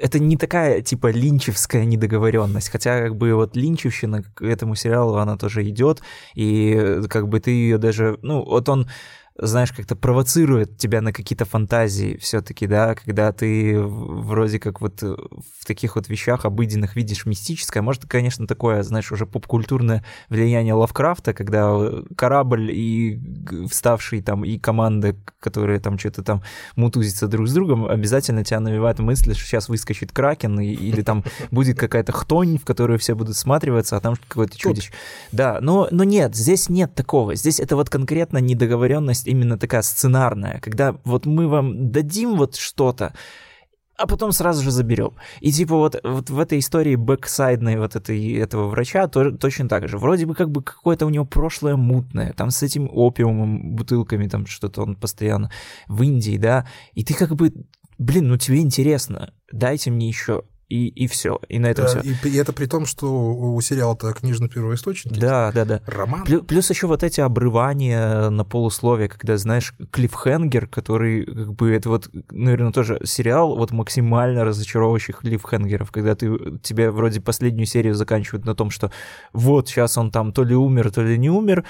это 0.02 0.20
не 0.20 0.38
такая, 0.38 0.82
типа, 0.82 1.12
линчевская 1.12 1.86
недоговоренность, 1.86 2.70
хотя, 2.70 3.02
как 3.02 3.16
бы, 3.16 3.34
вот 3.34 3.56
линчевщина 3.56 4.24
к 4.24 4.42
этому 4.42 4.76
сериалу, 4.76 5.18
она 5.18 5.38
тоже 5.38 5.68
идет, 5.68 6.02
и, 6.36 7.02
как 7.10 7.28
бы, 7.28 7.40
ты 7.40 7.52
ее 7.52 7.78
даже, 7.78 8.18
ну, 8.22 8.44
вот 8.44 8.70
он 8.70 8.88
знаешь, 9.42 9.72
как-то 9.72 9.96
провоцирует 9.96 10.78
тебя 10.78 11.02
на 11.02 11.14
какие-то 11.14 11.46
фантазии 11.46 12.18
все-таки, 12.22 12.68
да, 12.68 12.96
когда 12.96 13.32
ты 13.32 13.80
вроде 13.80 14.60
как 14.60 14.82
вот 14.82 15.02
э, 15.02 15.16
в 15.60 15.66
таких 15.66 15.96
вот 15.96 16.10
вещах 16.10 16.46
обыденных 16.46 16.96
видишь 16.96 17.26
мистическое. 17.26 17.82
Может, 17.82 18.06
конечно, 18.06 18.48
такое, 18.48 18.84
знаешь, 18.84 19.12
уже 19.12 19.26
попкультурное 19.26 20.04
влияние 20.30 20.74
Лавкрафта, 20.74 21.34
когда 21.34 21.70
э, 21.72 22.04
корабль 22.16 22.72
и 22.72 23.20
вставший 23.70 24.22
там 24.22 24.44
и 24.44 24.58
команда, 24.58 25.16
которые 25.40 25.80
там 25.80 25.98
что-то 25.98 26.24
там 26.24 26.44
мутузятся 26.76 27.28
друг 27.28 27.48
с 27.48 27.54
другом, 27.54 27.86
обязательно 27.86 28.44
тебя 28.44 28.60
навевает 28.60 29.00
мысль, 29.00 29.34
что 29.34 29.46
сейчас 29.46 29.70
выскочит 29.70 30.12
кракен, 30.12 30.60
и, 30.60 30.68
или 30.74 31.02
там 31.02 31.24
будет 31.52 31.80
какая-то 31.80 32.12
хтонь, 32.12 32.58
в 32.58 32.66
которую 32.66 33.00
все 33.00 33.16
будут 33.16 33.38
сматриваться, 33.38 33.98
а 33.98 34.02
там 34.02 34.16
какой-то 34.28 34.58
чудищ. 34.58 34.92
Да, 35.32 35.60
но, 35.62 35.88
но 35.92 36.04
нет, 36.04 36.36
здесь 36.36 36.70
нет 36.70 36.94
такого. 36.94 37.36
Здесь 37.36 37.60
это 37.60 37.76
вот 37.76 37.90
конкретно 37.90 38.40
недоговоренность 38.40 39.29
именно 39.30 39.58
такая 39.58 39.82
сценарная, 39.82 40.60
когда 40.60 40.96
вот 41.04 41.26
мы 41.26 41.48
вам 41.48 41.92
дадим 41.92 42.36
вот 42.36 42.56
что-то, 42.56 43.14
а 44.00 44.08
потом 44.08 44.32
сразу 44.32 44.64
же 44.64 44.72
заберем. 44.72 45.12
И 45.42 45.52
типа 45.52 45.76
вот, 45.76 46.00
вот 46.04 46.30
в 46.30 46.40
этой 46.40 46.60
истории 46.60 46.96
бэксайдной 46.96 47.78
вот 47.78 47.96
этой, 47.96 48.34
этого 48.34 48.70
врача 48.70 49.08
то, 49.08 49.32
точно 49.32 49.68
так 49.68 49.90
же. 49.90 49.98
Вроде 49.98 50.26
бы 50.26 50.36
как 50.36 50.50
бы 50.50 50.64
какое-то 50.64 51.06
у 51.06 51.10
него 51.10 51.26
прошлое 51.26 51.76
мутное, 51.76 52.34
там 52.34 52.50
с 52.50 52.64
этим 52.64 52.90
опиумом, 52.92 53.76
бутылками, 53.76 54.28
там 54.28 54.46
что-то 54.46 54.84
он 54.84 54.96
постоянно 54.96 55.52
в 55.88 56.02
Индии, 56.02 56.38
да, 56.38 56.66
и 56.94 57.04
ты 57.04 57.14
как 57.14 57.36
бы, 57.36 57.54
блин, 57.98 58.30
ну 58.30 58.38
тебе 58.38 58.62
интересно, 58.62 59.34
дайте 59.52 59.92
мне 59.92 60.08
еще 60.08 60.44
и, 60.70 60.88
и 60.88 61.08
все. 61.08 61.40
И 61.50 61.58
на 61.58 61.68
этом 61.68 61.86
да, 61.86 62.02
все. 62.02 62.12
И, 62.12 62.30
и 62.30 62.38
это 62.38 62.54
при 62.54 62.68
том, 62.68 62.86
что 62.86 63.12
у 63.12 63.60
сериала-то 63.60 64.14
книжный 64.14 64.50
первоисточник. 64.50 65.18
Да, 65.18 65.52
да, 65.52 65.66
да. 65.66 65.82
Роман. 65.88 66.24
Плюс, 66.24 66.46
плюс 66.46 66.70
еще 66.70 66.86
вот 66.86 67.04
эти 67.04 67.22
обрывания 67.22 68.30
на 68.30 68.46
полусловие, 68.46 69.10
когда, 69.10 69.38
знаешь, 69.38 69.74
клиффхенгер, 69.92 70.68
который, 70.68 71.26
как 71.26 71.54
бы, 71.54 71.72
это 71.72 71.90
вот, 71.90 72.10
наверное, 72.30 72.72
тоже 72.72 73.00
сериал 73.04 73.56
вот 73.56 73.72
максимально 73.72 74.46
разочаровывающих 74.46 75.20
клиффхенгеров, 75.20 75.92
когда 75.92 76.16
ты, 76.16 76.60
тебе 76.62 76.92
вроде 76.92 77.20
последнюю 77.20 77.66
серию 77.66 77.96
заканчивают 77.96 78.46
на 78.46 78.54
том, 78.54 78.70
что 78.70 78.92
вот 79.34 79.68
сейчас 79.68 79.98
он 79.98 80.12
там 80.12 80.32
то 80.32 80.44
ли 80.44 80.56
умер, 80.56 80.92
то 80.92 81.02
ли 81.02 81.18
не 81.18 81.32
умер, 81.32 81.66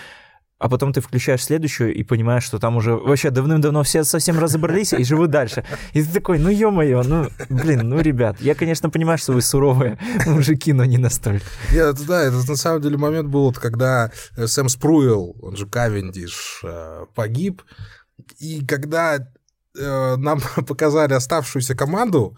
а 0.59 0.67
потом 0.67 0.91
ты 0.91 0.99
включаешь 0.99 1.43
следующую 1.43 1.93
и 1.93 2.03
понимаешь, 2.03 2.43
что 2.43 2.59
там 2.59 2.75
уже 2.75 2.93
вообще 2.93 3.31
давным-давно 3.31 3.83
все 3.83 4.03
совсем 4.03 4.37
разобрались 4.37 4.93
и 4.93 5.03
живут 5.05 5.31
дальше. 5.31 5.63
И 5.93 6.03
ты 6.03 6.11
такой, 6.11 6.37
ну 6.37 6.49
ё-моё, 6.49 7.01
ну, 7.03 7.29
блин, 7.49 7.87
ну, 7.89 8.01
ребят, 8.01 8.41
я, 8.41 8.55
конечно, 8.55 8.89
понимаю, 8.89 9.17
что 9.17 9.31
вы 9.31 9.41
суровые 9.41 9.97
мужики, 10.25 10.73
но 10.73 10.83
не 10.83 10.97
настолько. 10.97 11.45
Нет, 11.71 11.95
да, 12.05 12.23
это 12.23 12.35
на 12.35 12.55
самом 12.57 12.81
деле 12.81 12.97
момент 12.97 13.29
был, 13.29 13.53
когда 13.53 14.11
э, 14.35 14.47
Сэм 14.47 14.67
Спруил, 14.67 15.35
он 15.41 15.55
же 15.55 15.65
Кавендиш, 15.65 16.61
э, 16.63 17.05
погиб, 17.15 17.63
и 18.39 18.65
когда 18.65 19.15
э, 19.15 20.15
нам 20.17 20.41
показали 20.67 21.13
оставшуюся 21.13 21.73
команду, 21.73 22.37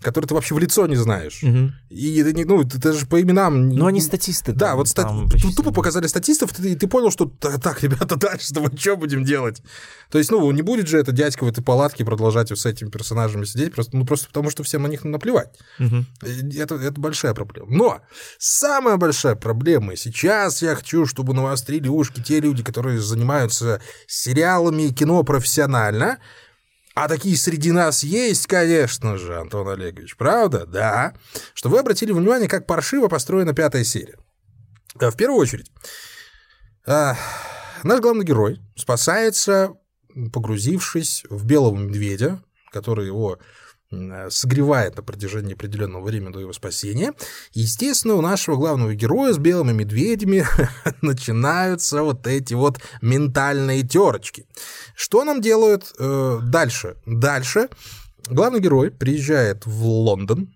который 0.00 0.26
ты 0.26 0.34
вообще 0.34 0.54
в 0.54 0.58
лицо 0.58 0.86
не 0.86 0.96
знаешь. 0.96 1.42
Угу. 1.42 1.72
И 1.90 2.16
это 2.18 2.32
не, 2.32 2.44
ну, 2.44 2.62
это 2.62 2.92
же 2.92 3.06
по 3.06 3.20
именам. 3.20 3.68
Ну, 3.68 3.86
они 3.86 4.00
статисты. 4.00 4.52
Да, 4.52 4.76
вот 4.76 4.88
ста... 4.88 5.10
тупо 5.56 5.72
показали 5.72 6.06
статистов, 6.06 6.58
и 6.60 6.74
ты 6.74 6.86
понял, 6.86 7.10
что 7.10 7.26
так, 7.26 7.82
ребята, 7.82 8.16
дальше-то 8.16 8.60
мы 8.60 8.76
что 8.76 8.96
будем 8.96 9.24
делать? 9.24 9.62
То 10.10 10.18
есть, 10.18 10.30
ну, 10.30 10.50
не 10.50 10.62
будет 10.62 10.88
же 10.88 10.98
это 10.98 11.12
дядька 11.12 11.44
в 11.44 11.48
этой 11.48 11.62
палатке 11.62 12.04
продолжать 12.04 12.50
с 12.50 12.66
этими 12.66 12.88
персонажами 12.88 13.44
сидеть, 13.44 13.74
просто, 13.74 13.96
ну, 13.96 14.06
просто 14.06 14.28
потому 14.28 14.50
что 14.50 14.62
всем 14.62 14.82
на 14.82 14.86
них 14.86 15.04
наплевать. 15.04 15.50
Угу. 15.78 16.04
Это, 16.58 16.74
это 16.76 17.00
большая 17.00 17.34
проблема. 17.34 17.68
Но 17.70 18.00
самая 18.38 18.96
большая 18.96 19.34
проблема, 19.34 19.92
и 19.94 19.96
сейчас 19.96 20.62
я 20.62 20.74
хочу, 20.74 21.06
чтобы 21.06 21.34
навострили 21.34 21.88
ушки 21.88 22.22
те 22.22 22.40
люди, 22.40 22.62
которые 22.62 23.00
занимаются 23.00 23.80
сериалами 24.06 24.82
и 24.82 24.94
кино 24.94 25.22
профессионально, 25.22 26.18
а 27.00 27.06
такие 27.06 27.36
среди 27.36 27.70
нас 27.70 28.02
есть, 28.02 28.48
конечно 28.48 29.18
же, 29.18 29.38
Антон 29.38 29.68
Олегович, 29.68 30.16
правда? 30.16 30.66
Да. 30.66 31.14
Что 31.54 31.68
вы 31.68 31.78
обратили 31.78 32.10
внимание, 32.10 32.48
как 32.48 32.66
паршиво 32.66 33.06
построена 33.06 33.54
пятая 33.54 33.84
серия. 33.84 34.16
В 34.96 35.14
первую 35.14 35.38
очередь, 35.38 35.70
наш 36.84 38.00
главный 38.00 38.24
герой 38.24 38.60
спасается, 38.74 39.74
погрузившись 40.32 41.22
в 41.30 41.44
белого 41.44 41.76
медведя, 41.76 42.42
который 42.72 43.06
его 43.06 43.38
согревает 44.30 44.96
на 44.96 45.02
протяжении 45.02 45.54
определенного 45.54 46.04
времени 46.04 46.32
до 46.32 46.40
его 46.40 46.52
спасения. 46.52 47.14
Естественно, 47.52 48.14
у 48.14 48.20
нашего 48.20 48.56
главного 48.56 48.94
героя 48.94 49.32
с 49.32 49.38
белыми 49.38 49.72
медведями 49.72 50.46
начинаются 51.02 52.02
вот 52.02 52.26
эти 52.26 52.54
вот 52.54 52.80
ментальные 53.00 53.82
терочки. 53.82 54.46
Что 54.94 55.24
нам 55.24 55.40
делают 55.40 55.92
э, 55.98 56.40
дальше? 56.42 56.96
Дальше 57.06 57.68
главный 58.30 58.60
герой 58.60 58.90
приезжает 58.90 59.66
в 59.66 59.84
Лондон, 59.84 60.54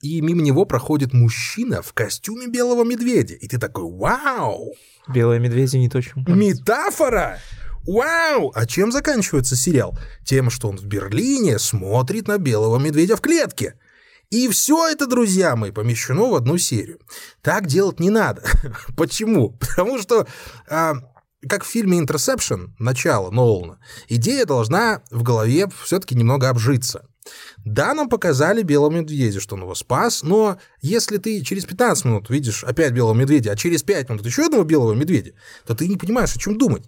и 0.00 0.20
мимо 0.20 0.42
него 0.42 0.66
проходит 0.66 1.12
мужчина 1.12 1.82
в 1.82 1.92
костюме 1.92 2.46
белого 2.46 2.84
медведя. 2.84 3.34
И 3.34 3.48
ты 3.48 3.58
такой, 3.58 3.84
вау! 3.84 4.74
Белые 5.08 5.40
медведи 5.40 5.76
не 5.76 5.88
то, 5.88 6.00
чем 6.02 6.24
Метафора! 6.26 7.38
Вау! 7.86 8.50
А 8.54 8.66
чем 8.66 8.92
заканчивается 8.92 9.56
сериал? 9.56 9.98
Тем, 10.24 10.50
что 10.50 10.68
он 10.68 10.76
в 10.76 10.84
Берлине 10.84 11.58
смотрит 11.58 12.28
на 12.28 12.38
белого 12.38 12.78
медведя 12.78 13.16
в 13.16 13.20
клетке. 13.20 13.74
И 14.30 14.48
все 14.48 14.88
это, 14.88 15.06
друзья 15.06 15.54
мои, 15.54 15.70
помещено 15.70 16.30
в 16.30 16.34
одну 16.34 16.58
серию. 16.58 16.98
Так 17.42 17.66
делать 17.66 18.00
не 18.00 18.10
надо. 18.10 18.42
Почему? 18.96 19.50
Потому 19.50 19.98
что, 19.98 20.26
а, 20.68 20.94
как 21.48 21.62
в 21.62 21.68
фильме 21.68 21.98
«Интерсепшн», 21.98 22.74
начало 22.78 23.30
Нолана, 23.30 23.78
идея 24.08 24.46
должна 24.46 25.02
в 25.10 25.22
голове 25.22 25.68
все-таки 25.84 26.14
немного 26.14 26.48
обжиться. 26.48 27.06
Да, 27.64 27.94
нам 27.94 28.08
показали 28.08 28.62
белого 28.62 28.90
медведя, 28.90 29.40
что 29.40 29.54
он 29.54 29.62
его 29.62 29.74
спас, 29.74 30.22
но 30.22 30.58
если 30.82 31.18
ты 31.18 31.42
через 31.42 31.64
15 31.64 32.04
минут 32.04 32.30
видишь 32.30 32.64
опять 32.64 32.92
белого 32.92 33.14
медведя, 33.14 33.52
а 33.52 33.56
через 33.56 33.82
5 33.82 34.10
минут 34.10 34.26
еще 34.26 34.46
одного 34.46 34.64
белого 34.64 34.94
медведя, 34.94 35.32
то 35.66 35.74
ты 35.74 35.88
не 35.88 35.96
понимаешь, 35.96 36.34
о 36.34 36.38
чем 36.38 36.58
думать. 36.58 36.84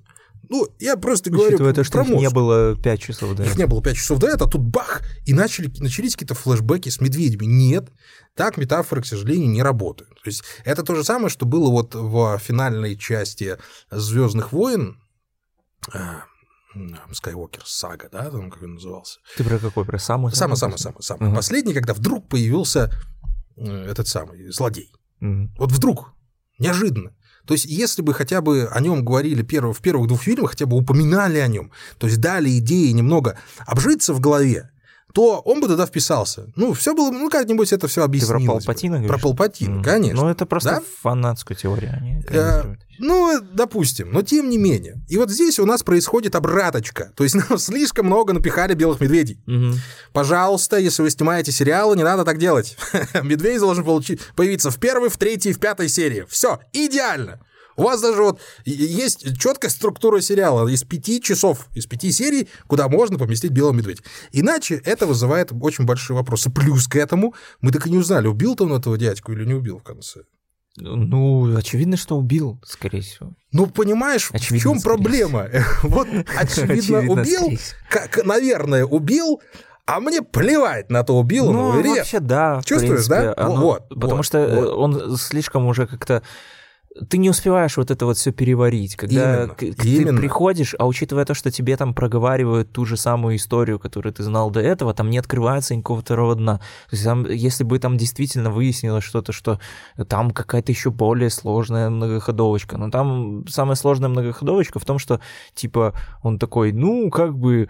Ну, 0.49 0.69
я 0.79 0.97
просто 0.97 1.31
говорю 1.31 1.49
Учитывая 1.49 1.73
то, 1.73 1.85
что 1.85 2.03
их 2.03 2.09
не 2.09 2.31
было 2.31 2.77
5 2.77 3.01
часов 3.01 3.35
до 3.35 3.43
Их 3.43 3.51
этого. 3.51 3.59
не 3.59 3.67
было 3.67 3.83
5 3.83 3.97
часов 3.97 4.19
до 4.19 4.29
этого, 4.29 4.49
а 4.49 4.51
тут 4.51 4.61
было 4.63 4.73
5 4.73 4.77
часов 4.77 4.87
до 4.87 4.87
этого, 4.87 5.01
тут 5.01 5.01
бах, 5.01 5.03
и 5.27 5.35
начали, 5.35 5.73
начались 5.81 6.13
какие-то 6.15 6.35
флешбеки 6.35 6.89
с 6.89 7.01
медведями. 7.01 7.45
Нет, 7.45 7.91
так 8.35 8.57
метафоры, 8.57 9.03
к 9.03 9.07
сожалению, 9.07 9.51
не 9.51 9.63
работают. 9.63 10.11
То 10.11 10.29
есть 10.31 10.45
это 10.65 10.83
то 10.83 10.95
же 10.95 11.05
самое, 11.05 11.29
что 11.29 11.47
было 11.47 11.71
вот 11.71 11.95
в 11.95 12.39
финальной 12.39 12.97
части 12.97 13.59
«Звездных 13.91 14.53
войн», 14.53 15.01
Скайуокер 17.13 17.63
сага, 17.65 18.09
да, 18.11 18.31
там 18.31 18.51
как 18.51 18.63
он 18.63 18.75
назывался. 18.75 19.21
Ты 19.37 19.45
про 19.45 19.59
какой? 19.59 19.85
Про 19.85 19.99
самый? 19.99 20.33
Самый, 20.33 20.57
самый, 20.57 20.79
самый, 20.79 21.03
самый. 21.03 21.29
Угу. 21.29 21.37
Последний, 21.37 21.73
когда 21.73 21.95
вдруг 21.95 22.29
появился 22.29 22.93
этот 23.57 24.09
самый 24.09 24.51
злодей. 24.51 24.93
Угу. 25.21 25.53
Вот 25.59 25.73
вдруг, 25.73 26.13
неожиданно. 26.59 27.13
То 27.47 27.55
есть, 27.55 27.65
если 27.65 28.03
бы 28.03 28.13
хотя 28.13 28.41
бы 28.41 28.69
о 28.71 28.81
нем 28.81 29.05
говорили 29.05 29.43
перв, 29.43 29.77
в 29.77 29.81
первых 29.81 30.09
двух 30.09 30.23
фильмах, 30.23 30.51
хотя 30.51 30.67
бы 30.67 30.77
упоминали 30.77 31.39
о 31.39 31.47
нем, 31.47 31.71
то 31.99 32.07
есть 32.07 32.21
дали 32.21 32.59
идеи 32.59 32.91
немного 32.91 33.39
обжиться 33.67 34.13
в 34.13 34.21
голове, 34.21 34.71
то 35.17 35.41
он 35.47 35.63
бы 35.63 35.67
туда 35.67 35.87
вписался. 35.87 36.53
Ну, 36.57 36.75
все 36.75 36.95
было, 36.95 37.11
ну, 37.11 37.31
как-нибудь 37.31 37.73
это 37.73 37.89
все 37.89 38.05
объяснилось. 38.05 38.37
Ты 38.43 38.45
про 38.45 38.75
Палпатина? 38.75 39.09
Про 39.09 39.19
Палпатина, 39.19 39.79
mm. 39.79 39.83
конечно. 39.83 40.23
Ну, 40.25 40.29
это 40.29 40.45
просто 40.45 40.71
да? 40.73 40.83
фанатская 41.01 41.57
теория. 41.57 41.99
Они 41.99 42.23
а, 42.35 42.77
ну, 42.99 43.41
допустим, 43.41 44.13
но 44.13 44.21
тем 44.21 44.51
не 44.51 44.59
менее. 44.59 45.03
И 45.09 45.17
вот 45.17 45.31
здесь 45.31 45.59
у 45.59 45.65
нас 45.65 45.83
происходит 45.83 46.35
обраточка. 46.35 47.13
То 47.17 47.25
есть 47.25 47.35
нам 47.49 47.59
слишком 47.59 48.05
много 48.05 48.35
напихали 48.35 48.75
белых 48.75 49.01
медведей. 49.01 49.41
Угу. 49.47 49.79
Пожалуйста, 50.13 50.77
если 50.77 51.01
вы 51.01 51.09
снимаете 51.09 51.51
сериалы, 51.51 51.97
не 51.97 52.05
надо 52.05 52.27
так 52.27 52.37
делать. 52.37 52.77
Медведь 53.23 53.61
должен 53.61 53.85
получить, 53.85 54.21
появиться 54.37 54.71
в 54.71 54.79
первой, 54.79 55.09
в 55.09 55.17
третьей, 55.17 55.55
в 55.55 55.59
пятой 55.59 55.89
серии. 55.89 56.27
Все, 56.29 56.61
идеально. 56.75 57.41
У 57.77 57.83
вас 57.83 58.01
даже 58.01 58.23
вот 58.23 58.41
есть 58.65 59.39
четкая 59.39 59.71
структура 59.71 60.21
сериала 60.21 60.67
из 60.69 60.83
пяти 60.83 61.21
часов, 61.21 61.69
из 61.75 61.87
пяти 61.87 62.11
серий, 62.11 62.49
куда 62.67 62.89
можно 62.89 63.19
поместить 63.19 63.53
белого 63.53 63.73
медведя. 63.73 64.03
Иначе 64.33 64.81
это 64.85 65.07
вызывает 65.07 65.53
очень 65.53 65.85
большие 65.85 66.17
вопросы. 66.17 66.51
Плюс 66.51 66.89
к 66.89 66.97
этому 66.97 67.35
мы 67.61 67.73
так 67.73 67.87
и 67.87 67.91
не 67.91 67.99
узнали, 67.99 68.27
убил 68.27 68.57
он 68.59 68.73
этого 68.73 68.97
дядьку 68.97 69.33
или 69.33 69.45
не 69.45 69.55
убил 69.55 69.79
в 69.79 69.83
конце. 69.83 70.23
Ну, 70.79 71.57
очевидно, 71.57 71.97
что 71.97 72.17
убил, 72.17 72.61
скорее 72.65 73.01
всего. 73.01 73.33
Ну, 73.53 73.67
понимаешь, 73.67 74.29
очевидно, 74.33 74.71
в 74.71 74.75
чем 74.75 74.83
проблема? 74.83 75.49
Вот, 75.83 76.07
очевидно, 76.39 76.99
убил, 77.01 77.59
как, 77.89 78.25
наверное, 78.25 78.85
убил, 78.85 79.41
а 79.87 80.01
мне 80.01 80.21
плевать 80.21 80.91
на 80.91 81.03
то, 81.03 81.17
убил 81.17 81.51
ну, 81.51 81.69
он 81.69 81.81
или 81.81 81.89
нет. 81.89 81.99
вообще, 81.99 82.21
да. 82.21 82.61
Чувствуешь, 82.65 83.07
принципе, 83.07 83.35
да? 83.35 83.35
Оно, 83.37 83.57
вот, 83.57 83.89
потому 83.89 84.17
вот, 84.17 84.27
что 84.27 84.47
вот. 84.47 84.69
он 84.77 85.17
слишком 85.17 85.67
уже 85.67 85.87
как-то 85.87 86.23
ты 87.09 87.19
не 87.19 87.31
успеваешь 87.31 87.77
вот 87.77 87.91
это 87.91 88.07
вот 88.07 88.17
все 88.17 88.33
переварить, 88.33 88.97
когда 88.97 89.45
именно, 89.45 89.55
ты 89.55 89.89
именно. 89.89 90.19
приходишь, 90.19 90.75
а 90.79 90.87
учитывая 90.87 91.25
то, 91.25 91.35
что 91.35 91.51
тебе 91.51 91.77
там 91.77 91.95
проговаривают 91.95 92.73
ту 92.73 92.85
же 92.85 92.97
самую 92.97 93.37
историю, 93.37 93.79
которую 93.79 94.13
ты 94.13 94.23
знал 94.23 94.51
до 94.51 94.61
этого, 94.61 94.95
там 94.95 95.11
не 95.11 95.19
открывается 95.19 95.75
никакого 95.75 96.01
второго 96.01 96.35
дна. 96.35 96.59
То 96.89 96.97
есть 96.97 97.05
там, 97.05 97.27
если 97.27 97.65
бы 97.65 97.79
там 97.79 97.97
действительно 97.97 98.51
выяснилось 98.51 99.05
что-то, 99.05 99.33
что 99.33 99.61
там 100.09 100.31
какая-то 100.31 100.73
еще 100.73 100.91
более 100.91 101.31
сложная 101.31 101.91
многоходовочка, 101.91 102.79
но 102.79 102.91
там 102.91 103.47
самая 103.49 103.77
сложная 103.77 104.09
многоходовочка 104.09 104.79
в 104.79 104.85
том, 104.85 104.99
что 104.99 105.21
типа 105.55 105.95
он 106.23 106.39
такой, 106.39 106.73
ну 106.73 107.11
как 107.11 107.37
бы 107.37 107.69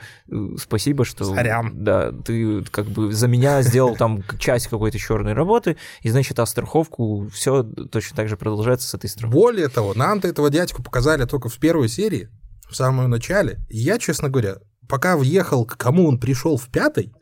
спасибо, 0.59 1.05
что 1.05 1.25
Сорям. 1.25 1.85
да, 1.85 2.13
ты 2.13 2.63
как 2.65 2.87
бы 2.87 3.13
за 3.13 3.29
меня 3.29 3.63
сделал 3.63 3.97
там 3.97 4.23
часть 4.39 4.69
какой-то 4.69 4.99
черной 4.99 5.33
работы, 5.33 5.77
и 6.03 6.11
значит, 6.11 6.39
а 6.39 6.47
страховку 6.47 7.29
все 7.33 7.63
точно 7.63 8.17
так 8.17 8.29
же 8.29 8.37
продолжается 8.37 8.89
с 8.89 8.95
этой 8.95 9.11
стороны. 9.19 9.33
Более 9.33 9.69
того, 9.69 9.95
нам-то 9.95 10.29
этого 10.29 10.51
дядьку 10.51 10.83
показали 10.83 11.25
только 11.25 11.49
в 11.49 11.59
первой 11.59 11.89
серии, 11.89 12.29
в 12.69 12.75
самом 12.75 13.11
начале. 13.11 13.59
И 13.69 13.79
я, 13.79 13.99
честно 13.99 14.29
говоря, 14.29 14.59
пока 14.89 15.17
въехал, 15.17 15.65
к 15.65 15.77
кому 15.77 16.09
он 16.09 16.19
пришел 16.19 16.57
в 16.57 16.69
пятой, 16.69 17.13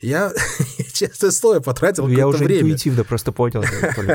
я, 0.00 0.32
честно 0.92 1.32
слово, 1.32 1.60
потратил 1.60 2.04
Ну, 2.04 2.10
я 2.10 2.18
какое-то 2.18 2.36
уже 2.36 2.44
время. 2.44 2.60
интуитивно 2.60 3.04
просто 3.04 3.32
понял, 3.32 3.64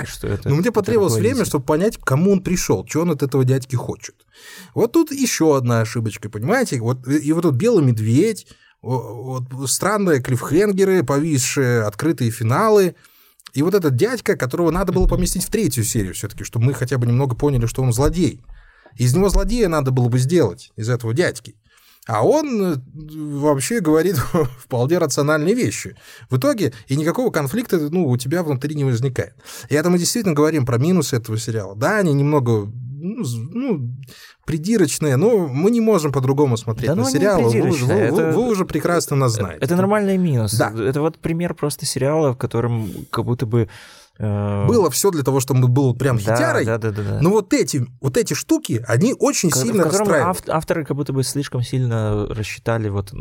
что 0.05 0.27
это... 0.27 0.49
Но 0.49 0.55
мне 0.55 0.71
потребовалось 0.71 1.15
время, 1.15 1.43
чтобы 1.45 1.65
понять, 1.65 1.97
к 1.97 2.05
кому 2.05 2.31
он 2.31 2.41
пришел, 2.41 2.85
что 2.87 3.01
он 3.01 3.11
от 3.11 3.21
этого 3.21 3.43
дядьки 3.43 3.75
хочет. 3.75 4.15
Вот 4.73 4.93
тут 4.93 5.11
еще 5.11 5.57
одна 5.57 5.81
ошибочка, 5.81 6.29
понимаете? 6.29 6.79
Вот, 6.79 7.05
и 7.07 7.31
вот 7.33 7.41
тут 7.41 7.55
белый 7.55 7.83
медведь, 7.83 8.47
вот 8.81 9.43
странные 9.67 10.21
клиффхенгеры, 10.21 11.03
повисшие 11.03 11.83
открытые 11.83 12.31
финалы. 12.31 12.95
И 13.53 13.61
вот 13.61 13.75
этот 13.75 13.95
дядька, 13.95 14.35
которого 14.35 14.71
надо 14.71 14.91
было 14.91 15.07
поместить 15.07 15.43
в 15.43 15.49
третью 15.49 15.83
серию 15.83 16.13
все-таки, 16.13 16.43
чтобы 16.43 16.65
мы 16.65 16.73
хотя 16.73 16.97
бы 16.97 17.05
немного 17.05 17.35
поняли, 17.35 17.67
что 17.67 17.83
он 17.83 17.93
злодей. 17.93 18.41
Из 18.97 19.15
него 19.15 19.29
злодея 19.29 19.69
надо 19.69 19.91
было 19.91 20.09
бы 20.09 20.19
сделать, 20.19 20.71
из 20.75 20.89
этого 20.89 21.13
дядьки. 21.13 21.55
А 22.05 22.25
он 22.25 22.83
вообще 22.93 23.79
говорит 23.79 24.17
вполне 24.59 24.97
рациональные 24.97 25.55
вещи. 25.55 25.95
В 26.29 26.37
итоге 26.37 26.73
и 26.87 26.95
никакого 26.95 27.31
конфликта 27.31 27.77
ну, 27.79 28.07
у 28.07 28.17
тебя 28.17 28.43
внутри 28.43 28.75
не 28.75 28.83
возникает. 28.83 29.35
И 29.69 29.75
это 29.75 29.89
мы 29.89 29.97
действительно 29.97 30.35
говорим 30.35 30.65
про 30.65 30.77
минусы 30.77 31.15
этого 31.15 31.37
сериала. 31.37 31.75
Да, 31.75 31.97
они 31.97 32.13
немного 32.13 32.69
ну, 33.03 33.23
ну, 33.51 33.91
придирочные, 34.45 35.17
но 35.17 35.47
мы 35.47 35.71
не 35.71 35.81
можем 35.81 36.11
по-другому 36.11 36.57
смотреть 36.57 36.89
Да 36.89 36.95
на 36.95 37.03
ну, 37.03 37.09
сериалы. 37.09 37.49
Вы, 37.49 37.71
вы, 37.71 37.93
это- 37.93 38.31
вы 38.31 38.47
уже 38.47 38.65
прекрасно 38.65 39.15
нас 39.15 39.33
знаете. 39.33 39.63
Это 39.63 39.75
нормальный 39.75 40.17
минус. 40.17 40.53
Да. 40.53 40.73
Это 40.75 41.01
вот 41.01 41.19
пример 41.19 41.53
просто 41.53 41.85
сериала, 41.85 42.33
в 42.33 42.37
котором 42.37 42.89
как 43.09 43.25
будто 43.25 43.45
бы... 43.45 43.69
э, 44.19 44.67
Было 44.67 44.89
все 44.89 45.11
для 45.11 45.23
того, 45.23 45.39
чтобы 45.39 45.67
был 45.67 45.95
прям 45.95 46.17
хитярой. 46.19 46.65
Да, 46.65 46.77
да, 46.77 46.91
да, 46.91 47.01
да. 47.03 47.19
Но 47.21 47.29
вот 47.31 47.53
эти, 47.53 47.85
вот 48.01 48.17
эти 48.17 48.33
штуки, 48.33 48.83
они 48.87 49.13
очень 49.19 49.49
Ко- 49.49 49.59
сильно 49.59 49.83
расстраивают. 49.85 50.23
ав- 50.49 50.55
авторы 50.55 50.85
как 50.85 50.95
будто 50.97 51.13
бы 51.13 51.23
слишком 51.23 51.61
сильно 51.63 52.27
рассчитали, 52.29 52.89
вот 52.89 53.13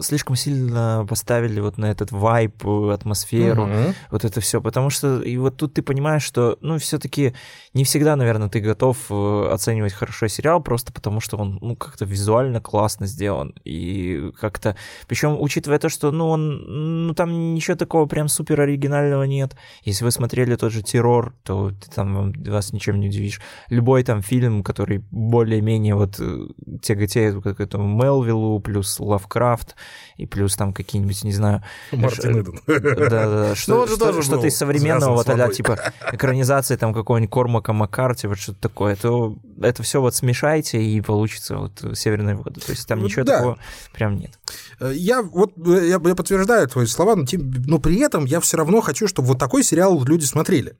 слишком 0.00 0.36
сильно 0.36 1.06
поставили 1.08 1.60
вот 1.60 1.78
на 1.78 1.86
этот 1.90 2.12
вайп, 2.12 2.64
э, 2.66 2.92
атмосферу, 2.92 3.66
Мгм. 3.66 3.94
вот 4.10 4.24
это 4.24 4.40
все, 4.40 4.60
потому 4.60 4.90
что 4.90 5.20
и 5.22 5.36
вот 5.36 5.56
тут 5.56 5.74
ты 5.74 5.82
понимаешь, 5.82 6.22
что, 6.22 6.58
ну, 6.60 6.78
все-таки 6.78 7.34
не 7.74 7.84
всегда, 7.84 8.16
наверное, 8.16 8.48
ты 8.48 8.60
готов 8.60 8.96
э, 9.10 9.48
оценивать 9.52 9.92
хорошо 9.92 10.28
сериал 10.28 10.62
просто 10.62 10.92
потому, 10.92 11.20
что 11.20 11.36
он, 11.36 11.58
ну, 11.60 11.76
как-то 11.76 12.04
визуально 12.04 12.60
классно 12.60 13.06
сделан 13.06 13.54
и 13.64 14.30
как-то, 14.38 14.76
причем 15.06 15.36
учитывая 15.40 15.78
то, 15.78 15.88
что, 15.88 16.10
ну, 16.10 16.28
он, 16.28 17.06
ну, 17.06 17.14
там 17.14 17.54
ничего 17.54 17.76
такого 17.76 18.06
прям 18.06 18.28
супер 18.28 18.60
оригинального 18.60 19.24
нет. 19.24 19.54
Если 19.84 20.04
вы 20.04 20.10
смотрели 20.10 20.54
тот 20.56 20.72
же 20.72 20.82
террор, 20.82 21.34
то 21.42 21.70
ты 21.70 21.90
там 21.90 22.32
вас 22.32 22.72
ничем 22.72 23.00
не 23.00 23.08
удивишь. 23.08 23.40
Любой 23.68 24.02
там 24.04 24.22
фильм, 24.22 24.62
который 24.62 25.04
более-менее 25.10 25.94
вот 25.94 26.16
э, 26.20 26.46
тяготеет 26.82 27.42
к 27.42 27.60
этому 27.60 27.88
Мелвиллу, 28.02 28.60
плюс 28.60 29.00
Лавкрафт, 29.00 29.74
и 30.16 30.26
плюс 30.26 30.56
там 30.56 30.72
какие-нибудь, 30.72 31.24
не 31.24 31.32
знаю, 31.32 31.62
Мартин 31.90 32.32
Ш- 32.34 32.40
Иден. 32.40 32.60
да, 32.66 32.78
да, 32.80 33.08
да. 33.08 33.48
Ну, 33.50 33.54
Что, 33.56 33.80
он 33.82 33.88
же 33.88 33.96
что, 33.96 34.04
тоже 34.06 34.22
что-то 34.22 34.46
из 34.46 34.56
современного, 34.56 35.14
вот 35.14 35.28
а 35.28 35.48
типа 35.52 35.78
экранизации 36.12 36.76
там 36.76 36.94
какого-нибудь 36.94 37.30
Кормака 37.32 37.72
Маккарти, 37.72 38.26
вот 38.26 38.38
что-то 38.38 38.60
такое, 38.60 38.96
то 38.96 39.36
это 39.60 39.82
все 39.82 40.00
вот 40.00 40.14
смешайте, 40.14 40.82
и 40.82 41.00
получится 41.00 41.56
вот 41.56 41.84
«Северные 41.98 42.36
воды». 42.36 42.60
То 42.60 42.70
есть 42.72 42.86
там 42.86 43.00
Ну 43.00 43.06
ничего 43.06 43.24
такого 43.24 43.58
прям 43.92 44.16
нет. 44.16 44.38
Э, 44.80 44.92
Я 44.94 45.22
вот 45.22 45.52
э, 45.66 45.88
я, 45.88 46.00
я 46.02 46.14
подтверждаю 46.14 46.68
твои 46.68 46.86
слова, 46.86 47.16
но, 47.16 47.24
тем- 47.26 47.50
но 47.66 47.78
при 47.78 47.98
этом 48.00 48.24
я 48.24 48.40
все 48.40 48.56
равно 48.56 48.80
хочу, 48.80 49.08
чтобы 49.08 49.28
вот 49.28 49.38
такой 49.38 49.62
сериал 49.72 50.04
люди 50.04 50.24
смотрели. 50.24 50.76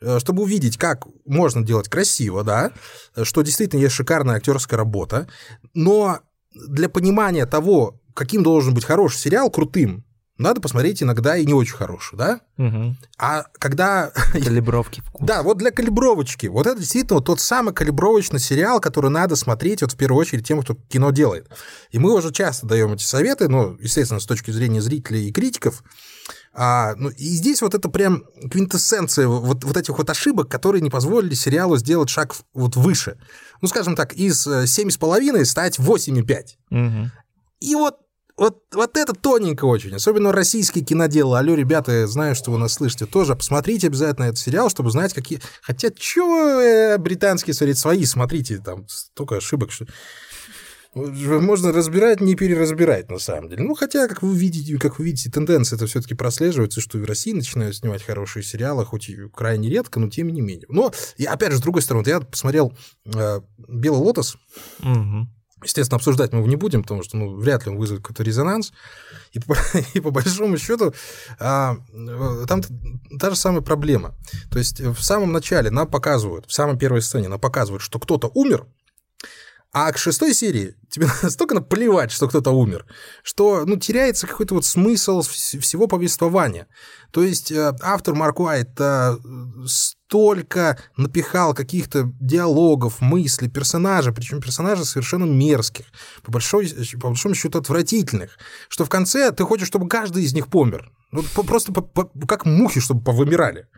Э, 0.00 0.18
Чтобы 0.20 0.42
увидеть, 0.42 0.76
как 0.76 1.06
можно 1.24 1.64
делать 1.64 1.88
красиво, 1.88 2.44
да, 2.44 2.72
что 3.22 3.42
действительно 3.42 3.80
есть 3.80 3.94
шикарная 3.94 4.36
актерская 4.36 4.76
работа, 4.76 5.28
но 5.74 6.20
для 6.54 6.88
понимания 6.88 7.46
того, 7.46 8.00
каким 8.14 8.42
должен 8.42 8.74
быть 8.74 8.84
хороший 8.84 9.18
сериал, 9.18 9.50
крутым, 9.50 10.04
надо 10.36 10.60
посмотреть 10.60 11.02
иногда 11.02 11.36
и 11.36 11.44
не 11.44 11.52
очень 11.52 11.74
хороший, 11.74 12.16
да? 12.16 12.40
Угу. 12.58 12.94
А 13.18 13.44
когда 13.58 14.12
Калибровки 14.32 15.00
вкус. 15.00 15.26
Да, 15.26 15.42
вот 15.42 15.58
для 15.58 15.72
калибровочки. 15.72 16.46
Вот 16.46 16.68
это 16.68 16.78
действительно 16.78 17.16
вот 17.16 17.26
тот 17.26 17.40
самый 17.40 17.74
калибровочный 17.74 18.38
сериал, 18.38 18.78
который 18.78 19.10
надо 19.10 19.34
смотреть 19.34 19.82
вот 19.82 19.92
в 19.92 19.96
первую 19.96 20.20
очередь 20.20 20.46
тем, 20.46 20.62
кто 20.62 20.76
кино 20.88 21.10
делает. 21.10 21.48
И 21.90 21.98
мы 21.98 22.14
уже 22.14 22.32
часто 22.32 22.66
даем 22.66 22.92
эти 22.92 23.02
советы, 23.02 23.48
ну, 23.48 23.76
естественно, 23.80 24.20
с 24.20 24.26
точки 24.26 24.52
зрения 24.52 24.80
зрителей 24.80 25.28
и 25.28 25.32
критиков. 25.32 25.82
А, 26.52 26.94
ну, 26.96 27.10
и 27.10 27.24
здесь 27.24 27.62
вот 27.62 27.74
это 27.74 27.88
прям 27.88 28.24
квинтэссенция 28.50 29.28
вот, 29.28 29.64
вот 29.64 29.76
этих 29.76 29.96
вот 29.96 30.10
ошибок, 30.10 30.48
которые 30.48 30.82
не 30.82 30.90
позволили 30.90 31.34
сериалу 31.34 31.76
сделать 31.76 32.08
шаг 32.08 32.34
вот 32.54 32.76
выше. 32.76 33.18
Ну, 33.60 33.68
скажем 33.68 33.94
так, 33.94 34.14
из 34.14 34.46
э, 34.46 34.64
7,5 34.64 35.44
стать 35.44 35.78
8,5. 35.78 36.44
Мгм. 36.70 37.12
И 37.60 37.74
вот 37.74 37.96
вот, 38.38 38.62
вот 38.72 38.96
это 38.96 39.14
тоненько 39.14 39.64
очень, 39.64 39.92
особенно 39.96 40.30
российские 40.30 40.84
киноделы. 40.84 41.36
Алло, 41.38 41.56
ребята, 41.56 41.90
я 41.90 42.06
знаю, 42.06 42.36
что 42.36 42.52
вы 42.52 42.58
нас 42.58 42.74
слышите 42.74 43.04
тоже. 43.04 43.34
Посмотрите 43.34 43.88
обязательно 43.88 44.26
этот 44.26 44.38
сериал, 44.38 44.70
чтобы 44.70 44.92
знать, 44.92 45.12
какие... 45.12 45.40
Хотя, 45.60 45.90
чё 45.90 46.60
э, 46.60 46.98
британские 46.98 47.54
смотреть 47.54 47.78
свои, 47.78 48.04
смотрите, 48.04 48.58
там 48.58 48.86
столько 48.88 49.38
ошибок, 49.38 49.72
что... 49.72 49.86
можно 51.40 51.72
разбирать, 51.72 52.20
не 52.20 52.34
переразбирать, 52.34 53.10
на 53.10 53.18
самом 53.18 53.48
деле. 53.48 53.62
Ну, 53.62 53.74
хотя, 53.74 54.08
как 54.08 54.22
вы 54.22 54.36
видите, 54.36 54.78
как 54.78 54.98
вы 54.98 55.06
видите, 55.06 55.30
тенденция 55.30 55.76
это 55.76 55.86
все-таки 55.86 56.14
прослеживается, 56.14 56.80
что 56.80 56.98
и 56.98 57.00
в 57.00 57.04
России 57.04 57.32
начинают 57.32 57.76
снимать 57.76 58.02
хорошие 58.02 58.42
сериалы, 58.42 58.84
хоть 58.84 59.08
и 59.08 59.28
крайне 59.28 59.68
редко, 59.68 60.00
но 60.00 60.08
тем 60.08 60.28
не 60.28 60.40
менее. 60.40 60.66
Но, 60.68 60.92
и 61.16 61.24
опять 61.24 61.52
же, 61.52 61.58
с 61.58 61.62
другой 61.62 61.82
стороны, 61.82 62.06
я 62.06 62.20
посмотрел 62.20 62.72
э, 63.06 63.40
«Белый 63.68 64.00
лотос», 64.00 64.36
угу. 64.80 65.28
Естественно, 65.64 65.96
обсуждать 65.96 66.32
мы 66.32 66.38
его 66.38 66.48
не 66.48 66.54
будем, 66.54 66.82
потому 66.82 67.02
что 67.02 67.16
ну, 67.16 67.34
вряд 67.34 67.66
ли 67.66 67.72
он 67.72 67.78
вызовет 67.78 68.02
какой-то 68.02 68.22
резонанс. 68.22 68.72
И 69.32 69.40
по, 69.40 69.56
и 69.94 70.00
по 70.00 70.10
большому 70.10 70.56
счету 70.56 70.94
а, 71.40 71.76
там 72.46 72.62
та 73.18 73.30
же 73.30 73.36
самая 73.36 73.60
проблема. 73.60 74.14
То 74.50 74.58
есть 74.58 74.80
в 74.80 75.02
самом 75.02 75.32
начале 75.32 75.70
нам 75.70 75.88
показывают, 75.88 76.46
в 76.46 76.52
самой 76.52 76.78
первой 76.78 77.02
сцене 77.02 77.28
нам 77.28 77.40
показывают, 77.40 77.82
что 77.82 77.98
кто-то 77.98 78.30
умер, 78.34 78.66
а 79.72 79.92
к 79.92 79.98
шестой 79.98 80.34
серии 80.34 80.74
тебе 80.88 81.08
настолько 81.22 81.54
наплевать, 81.54 82.10
что 82.10 82.28
кто-то 82.28 82.50
умер, 82.50 82.86
что 83.22 83.64
ну, 83.66 83.76
теряется 83.76 84.26
какой-то 84.26 84.54
вот 84.54 84.64
смысл 84.64 85.22
всего 85.22 85.86
повествования. 85.86 86.66
То 87.10 87.22
есть 87.22 87.52
э, 87.52 87.74
автор 87.82 88.14
Марк 88.14 88.40
Уайт 88.40 88.70
э, 88.78 89.16
столько 89.66 90.78
напихал 90.96 91.54
каких-то 91.54 92.10
диалогов, 92.20 93.00
мыслей, 93.00 93.48
персонажей, 93.48 94.14
причем 94.14 94.40
персонажей 94.40 94.84
совершенно 94.84 95.24
мерзких, 95.24 95.86
по, 96.22 96.32
большой, 96.32 96.72
по 97.00 97.08
большому 97.08 97.34
счету 97.34 97.58
отвратительных, 97.58 98.38
что 98.68 98.84
в 98.84 98.88
конце 98.88 99.30
ты 99.32 99.44
хочешь, 99.44 99.68
чтобы 99.68 99.88
каждый 99.88 100.24
из 100.24 100.32
них 100.32 100.48
помер. 100.48 100.90
Ну, 101.12 101.22
просто 101.22 101.72
по, 101.72 101.82
по, 101.82 102.04
как 102.26 102.44
мухи, 102.44 102.80
чтобы 102.80 103.02
повымирали. 103.02 103.68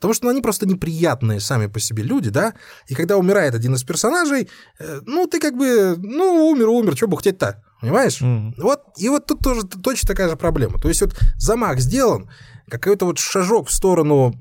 Потому 0.00 0.14
что 0.14 0.24
ну, 0.24 0.30
они 0.30 0.40
просто 0.40 0.66
неприятные 0.66 1.40
сами 1.40 1.66
по 1.66 1.78
себе 1.78 2.02
люди, 2.02 2.30
да, 2.30 2.54
и 2.88 2.94
когда 2.94 3.18
умирает 3.18 3.54
один 3.54 3.74
из 3.74 3.84
персонажей, 3.84 4.48
э, 4.78 5.00
ну, 5.04 5.26
ты 5.26 5.38
как 5.38 5.54
бы, 5.54 5.94
ну, 5.98 6.48
умер, 6.50 6.68
умер, 6.68 6.96
что 6.96 7.06
бухтеть-то, 7.06 7.62
понимаешь? 7.82 8.22
Mm. 8.22 8.54
Вот, 8.56 8.80
и 8.96 9.10
вот 9.10 9.26
тут 9.26 9.40
тоже 9.40 9.62
точно 9.66 10.08
такая 10.08 10.30
же 10.30 10.36
проблема. 10.36 10.78
То 10.78 10.88
есть 10.88 11.02
вот 11.02 11.14
замах 11.36 11.80
сделан, 11.80 12.30
какой-то 12.70 13.04
вот 13.04 13.18
шажок 13.18 13.68
в 13.68 13.72
сторону 13.72 14.34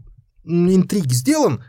интриги 0.46 1.14
сделан, 1.14 1.62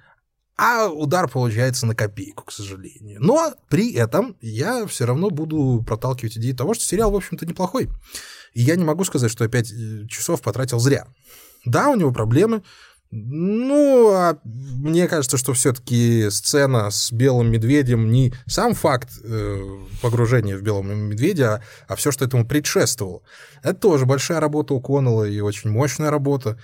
а 0.56 0.88
удар 0.88 1.26
получается 1.26 1.86
на 1.86 1.96
копейку, 1.96 2.44
к 2.44 2.52
сожалению. 2.52 3.18
Но 3.20 3.54
при 3.68 3.92
этом 3.94 4.36
я 4.40 4.86
все 4.86 5.04
равно 5.04 5.30
буду 5.30 5.82
проталкивать 5.84 6.36
идею 6.38 6.54
того, 6.54 6.74
что 6.74 6.84
сериал, 6.84 7.10
в 7.10 7.16
общем-то, 7.16 7.44
неплохой. 7.44 7.88
И 8.52 8.62
я 8.62 8.76
не 8.76 8.84
могу 8.84 9.02
сказать, 9.04 9.32
что 9.32 9.42
я 9.42 9.50
5 9.50 9.72
э, 9.72 10.06
часов 10.06 10.42
потратил 10.42 10.78
зря. 10.78 11.08
Да, 11.64 11.88
у 11.88 11.96
него 11.96 12.12
проблемы, 12.12 12.62
ну, 13.12 14.12
а 14.12 14.38
мне 14.44 15.08
кажется, 15.08 15.36
что 15.36 15.52
все-таки 15.52 16.28
сцена 16.30 16.90
с 16.90 17.10
белым 17.10 17.50
медведем 17.50 18.12
не 18.12 18.32
сам 18.46 18.74
факт 18.74 19.10
э, 19.24 19.78
погружения 20.00 20.56
в 20.56 20.62
белого 20.62 20.84
медведя, 20.84 21.54
а, 21.54 21.60
а 21.88 21.96
все, 21.96 22.12
что 22.12 22.24
этому 22.24 22.46
предшествовало. 22.46 23.22
Это 23.64 23.74
тоже 23.74 24.06
большая 24.06 24.38
работа 24.38 24.74
у 24.74 24.80
Коннелла 24.80 25.24
и 25.24 25.40
очень 25.40 25.70
мощная 25.70 26.10
работа. 26.10 26.56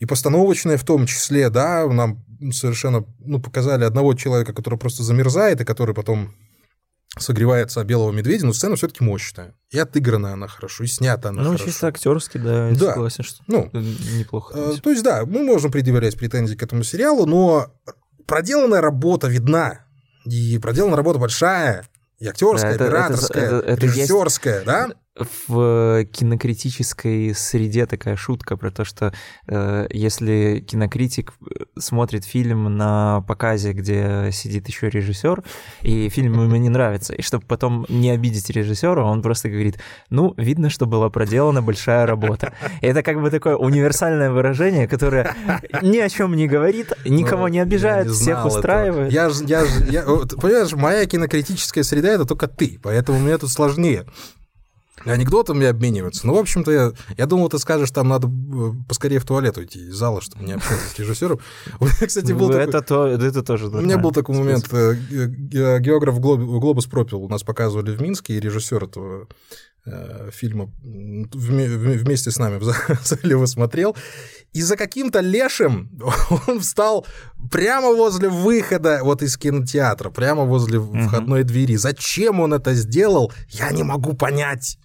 И 0.00 0.06
постановочная 0.06 0.76
в 0.76 0.84
том 0.84 1.06
числе, 1.06 1.50
да, 1.50 1.86
нам 1.86 2.24
совершенно 2.52 3.04
ну, 3.20 3.40
показали 3.40 3.84
одного 3.84 4.14
человека, 4.14 4.52
который 4.52 4.78
просто 4.78 5.04
замерзает, 5.04 5.60
и 5.60 5.64
который 5.64 5.94
потом 5.94 6.34
согревается 7.18 7.82
белого 7.84 8.12
медведя, 8.12 8.46
но 8.46 8.52
сцена 8.52 8.76
все-таки 8.76 9.02
мощная. 9.02 9.54
И 9.70 9.78
отыграна 9.78 10.32
она 10.32 10.46
хорошо, 10.46 10.84
и 10.84 10.86
снята 10.86 11.30
она 11.30 11.42
ну, 11.42 11.46
хорошо. 11.48 11.64
Ну, 11.64 11.70
чисто 11.70 11.86
актерски, 11.88 12.38
да, 12.38 12.68
я 12.68 12.76
да. 12.76 12.92
согласен, 12.92 13.24
что 13.24 13.42
ну, 13.46 13.70
неплохо. 13.72 14.54
Э, 14.56 14.74
то 14.80 14.90
есть, 14.90 15.02
да, 15.02 15.24
мы 15.26 15.42
можем 15.42 15.72
предъявлять 15.72 16.16
претензии 16.16 16.54
к 16.54 16.62
этому 16.62 16.84
сериалу, 16.84 17.26
но 17.26 17.66
проделанная 18.26 18.80
работа 18.80 19.26
видна, 19.26 19.86
и 20.24 20.58
проделана 20.58 20.96
работа 20.96 21.18
большая, 21.18 21.88
и 22.18 22.28
актерская, 22.28 22.76
да, 22.78 22.84
это, 22.84 22.84
операторская, 22.84 23.46
это, 23.46 23.56
это, 23.56 23.66
это 23.72 23.86
режиссерская, 23.86 24.54
есть... 24.54 24.66
да? 24.66 24.90
В 25.48 26.04
кинокритической 26.04 27.34
среде 27.34 27.86
такая 27.86 28.16
шутка 28.16 28.56
про 28.56 28.70
то, 28.70 28.84
что 28.84 29.12
э, 29.46 29.86
если 29.90 30.64
кинокритик 30.66 31.32
э, 31.40 31.64
смотрит 31.78 32.24
фильм 32.24 32.76
на 32.76 33.22
показе, 33.22 33.72
где 33.72 34.30
сидит 34.32 34.68
еще 34.68 34.88
режиссер, 34.88 35.42
и 35.82 36.08
фильм 36.08 36.34
ему 36.42 36.56
не 36.56 36.68
нравится, 36.68 37.14
и 37.14 37.22
чтобы 37.22 37.44
потом 37.46 37.86
не 37.88 38.10
обидеть 38.10 38.50
режиссера, 38.50 39.04
он 39.04 39.22
просто 39.22 39.48
говорит, 39.48 39.78
ну, 40.08 40.34
видно, 40.36 40.70
что 40.70 40.86
была 40.86 41.10
проделана 41.10 41.62
большая 41.62 42.06
работа. 42.06 42.52
И 42.80 42.86
это 42.86 43.02
как 43.02 43.20
бы 43.20 43.30
такое 43.30 43.56
универсальное 43.56 44.30
выражение, 44.30 44.88
которое 44.88 45.34
ни 45.82 45.98
о 45.98 46.08
чем 46.08 46.34
не 46.36 46.46
говорит, 46.46 46.92
никого 47.04 47.48
не 47.48 47.60
обижает, 47.60 48.06
не 48.06 48.12
всех 48.12 48.44
устраивает. 48.44 49.12
Я, 49.12 49.30
я, 49.46 49.64
я, 49.88 50.02
понимаешь, 50.02 50.72
моя 50.72 51.06
кинокритическая 51.06 51.84
среда— 51.84 52.08
это 52.12 52.24
только 52.24 52.48
ты, 52.48 52.78
поэтому 52.82 53.18
мне 53.18 53.36
тут 53.38 53.50
сложнее 53.50 54.06
анекдотами 55.04 55.66
обмениваться. 55.66 56.26
Ну, 56.26 56.34
в 56.34 56.38
общем-то, 56.38 56.70
я, 56.70 56.92
я 57.16 57.26
думал, 57.26 57.48
ты 57.48 57.58
скажешь, 57.58 57.90
там 57.90 58.08
надо 58.08 58.28
э, 58.28 58.72
поскорее 58.88 59.18
в 59.18 59.24
туалет 59.24 59.56
уйти 59.56 59.88
из 59.88 59.94
зала, 59.94 60.20
чтобы 60.20 60.44
не 60.44 60.52
общаться 60.52 60.88
с 60.88 60.98
режиссером. 60.98 61.40
У 61.78 61.84
меня, 61.84 62.06
кстати, 62.06 62.32
был 62.32 62.50
это, 62.50 62.82
такой... 62.82 63.16
то, 63.16 63.24
это 63.24 63.42
тоже 63.42 63.68
У 63.68 63.80
меня 63.80 63.98
был 63.98 64.12
такой 64.12 64.36
момент. 64.36 64.72
Э, 64.72 64.94
географ 64.94 66.20
Глобус 66.20 66.86
пропил 66.86 67.22
у 67.22 67.28
нас 67.28 67.42
показывали 67.42 67.94
в 67.94 68.00
Минске, 68.00 68.34
и 68.34 68.40
режиссер 68.40 68.84
этого 68.84 69.22
э, 69.22 69.26
фильма 70.32 70.70
вместе 70.82 72.30
с 72.30 72.38
нами 72.38 72.58
в 72.58 72.64
зале 72.64 73.30
его 73.30 73.46
смотрел, 73.46 73.96
и 74.52 74.62
за 74.62 74.76
каким-то 74.76 75.20
лешим 75.20 75.90
он 76.46 76.60
встал 76.60 77.06
прямо 77.50 77.88
возле 77.92 78.28
выхода 78.28 79.00
вот 79.02 79.22
из 79.22 79.36
кинотеатра, 79.36 80.10
прямо 80.10 80.44
возле 80.44 80.80
входной 80.80 81.44
двери. 81.44 81.76
Зачем 81.76 82.40
он 82.40 82.54
это 82.54 82.74
сделал, 82.74 83.32
я 83.48 83.70
не 83.70 83.82
могу 83.82 84.14
понять. 84.14 84.78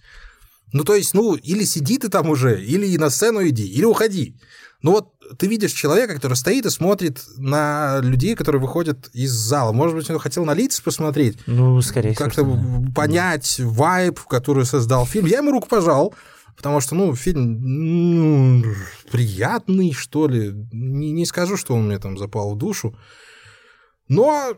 Ну, 0.72 0.84
то 0.84 0.94
есть, 0.94 1.14
ну, 1.14 1.34
или 1.34 1.64
сиди 1.64 1.98
ты 1.98 2.08
там 2.08 2.28
уже, 2.28 2.62
или 2.62 2.96
на 2.96 3.10
сцену 3.10 3.46
иди, 3.46 3.66
или 3.66 3.84
уходи. 3.84 4.36
Ну 4.82 4.92
вот 4.92 5.14
ты 5.38 5.46
видишь 5.46 5.72
человека, 5.72 6.14
который 6.14 6.34
стоит 6.34 6.66
и 6.66 6.70
смотрит 6.70 7.24
на 7.36 8.00
людей, 8.00 8.34
которые 8.34 8.60
выходят 8.60 9.08
из 9.12 9.32
зала. 9.32 9.72
Может 9.72 9.96
быть, 9.96 10.10
он 10.10 10.18
хотел 10.18 10.44
на 10.44 10.54
лица 10.54 10.82
посмотреть. 10.82 11.38
Ну, 11.46 11.80
скорее 11.82 12.12
всего. 12.12 12.24
Как-то 12.24 12.44
да. 12.44 12.92
понять 12.94 13.60
вайб, 13.60 14.20
который 14.20 14.64
создал 14.64 15.06
фильм. 15.06 15.26
Я 15.26 15.38
ему 15.38 15.50
руку 15.50 15.68
пожал, 15.68 16.14
потому 16.56 16.80
что, 16.80 16.94
ну, 16.94 17.14
фильм 17.14 18.62
ну, 18.62 18.74
приятный, 19.10 19.92
что 19.92 20.28
ли. 20.28 20.52
Не, 20.72 21.12
не 21.12 21.26
скажу, 21.26 21.56
что 21.56 21.74
он 21.74 21.86
мне 21.86 21.98
там 21.98 22.18
запал 22.18 22.54
в 22.54 22.58
душу. 22.58 22.96
Но 24.08 24.56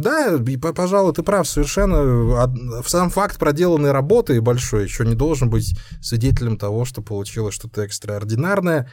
да, 0.00 0.36
и, 0.36 0.56
пожалуй, 0.56 1.12
ты 1.12 1.22
прав 1.22 1.48
совершенно. 1.48 2.52
Сам 2.86 3.10
факт 3.10 3.38
проделанной 3.38 3.92
работы 3.92 4.40
большой 4.40 4.84
еще 4.84 5.04
не 5.04 5.14
должен 5.14 5.50
быть 5.50 5.76
свидетелем 6.00 6.56
того, 6.56 6.84
что 6.84 7.02
получилось 7.02 7.54
что-то 7.54 7.82
экстраординарное. 7.82 8.90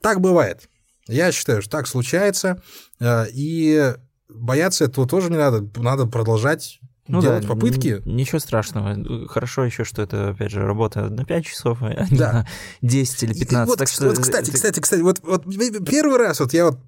Так 0.00 0.20
бывает. 0.20 0.68
Я 1.06 1.32
считаю, 1.32 1.62
что 1.62 1.70
так 1.70 1.86
случается. 1.86 2.62
Э, 3.00 3.26
и 3.32 3.94
бояться 4.28 4.84
этого 4.84 5.06
тоже 5.06 5.30
не 5.30 5.38
надо. 5.38 5.66
Надо 5.80 6.06
продолжать 6.06 6.80
ну 7.08 7.22
делать 7.22 7.42
да, 7.42 7.48
попытки. 7.48 8.02
Ничего 8.04 8.38
страшного. 8.38 9.26
Хорошо 9.28 9.64
еще, 9.64 9.84
что 9.84 10.02
это, 10.02 10.30
опять 10.30 10.50
же, 10.50 10.60
работа 10.60 11.08
на 11.08 11.24
5 11.24 11.44
часов, 11.44 11.78
а 11.80 12.06
не 12.10 12.18
да. 12.18 12.32
на 12.32 12.48
10 12.82 13.22
или 13.24 13.32
15. 13.32 13.52
И, 13.52 13.70
вот, 13.70 13.78
так 13.78 13.88
что... 13.88 14.06
вот, 14.08 14.18
кстати, 14.18 14.50
кстати, 14.50 14.78
кстати, 14.78 15.00
вот, 15.00 15.20
вот 15.22 15.44
первый 15.86 16.18
раз, 16.18 16.40
вот 16.40 16.52
я 16.52 16.66
вот 16.66 16.78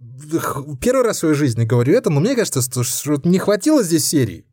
первый 0.81 1.05
раз 1.05 1.17
в 1.17 1.21
своей 1.21 1.35
жизни 1.35 1.65
говорю 1.65 1.95
это, 1.95 2.11
но 2.11 2.21
мне 2.21 2.37
кажется, 2.37 2.61
что, 2.61 2.85
что 2.85 3.21
не 3.25 3.39
хватило 3.39 3.83
здесь 3.83 4.07
серии. 4.07 4.45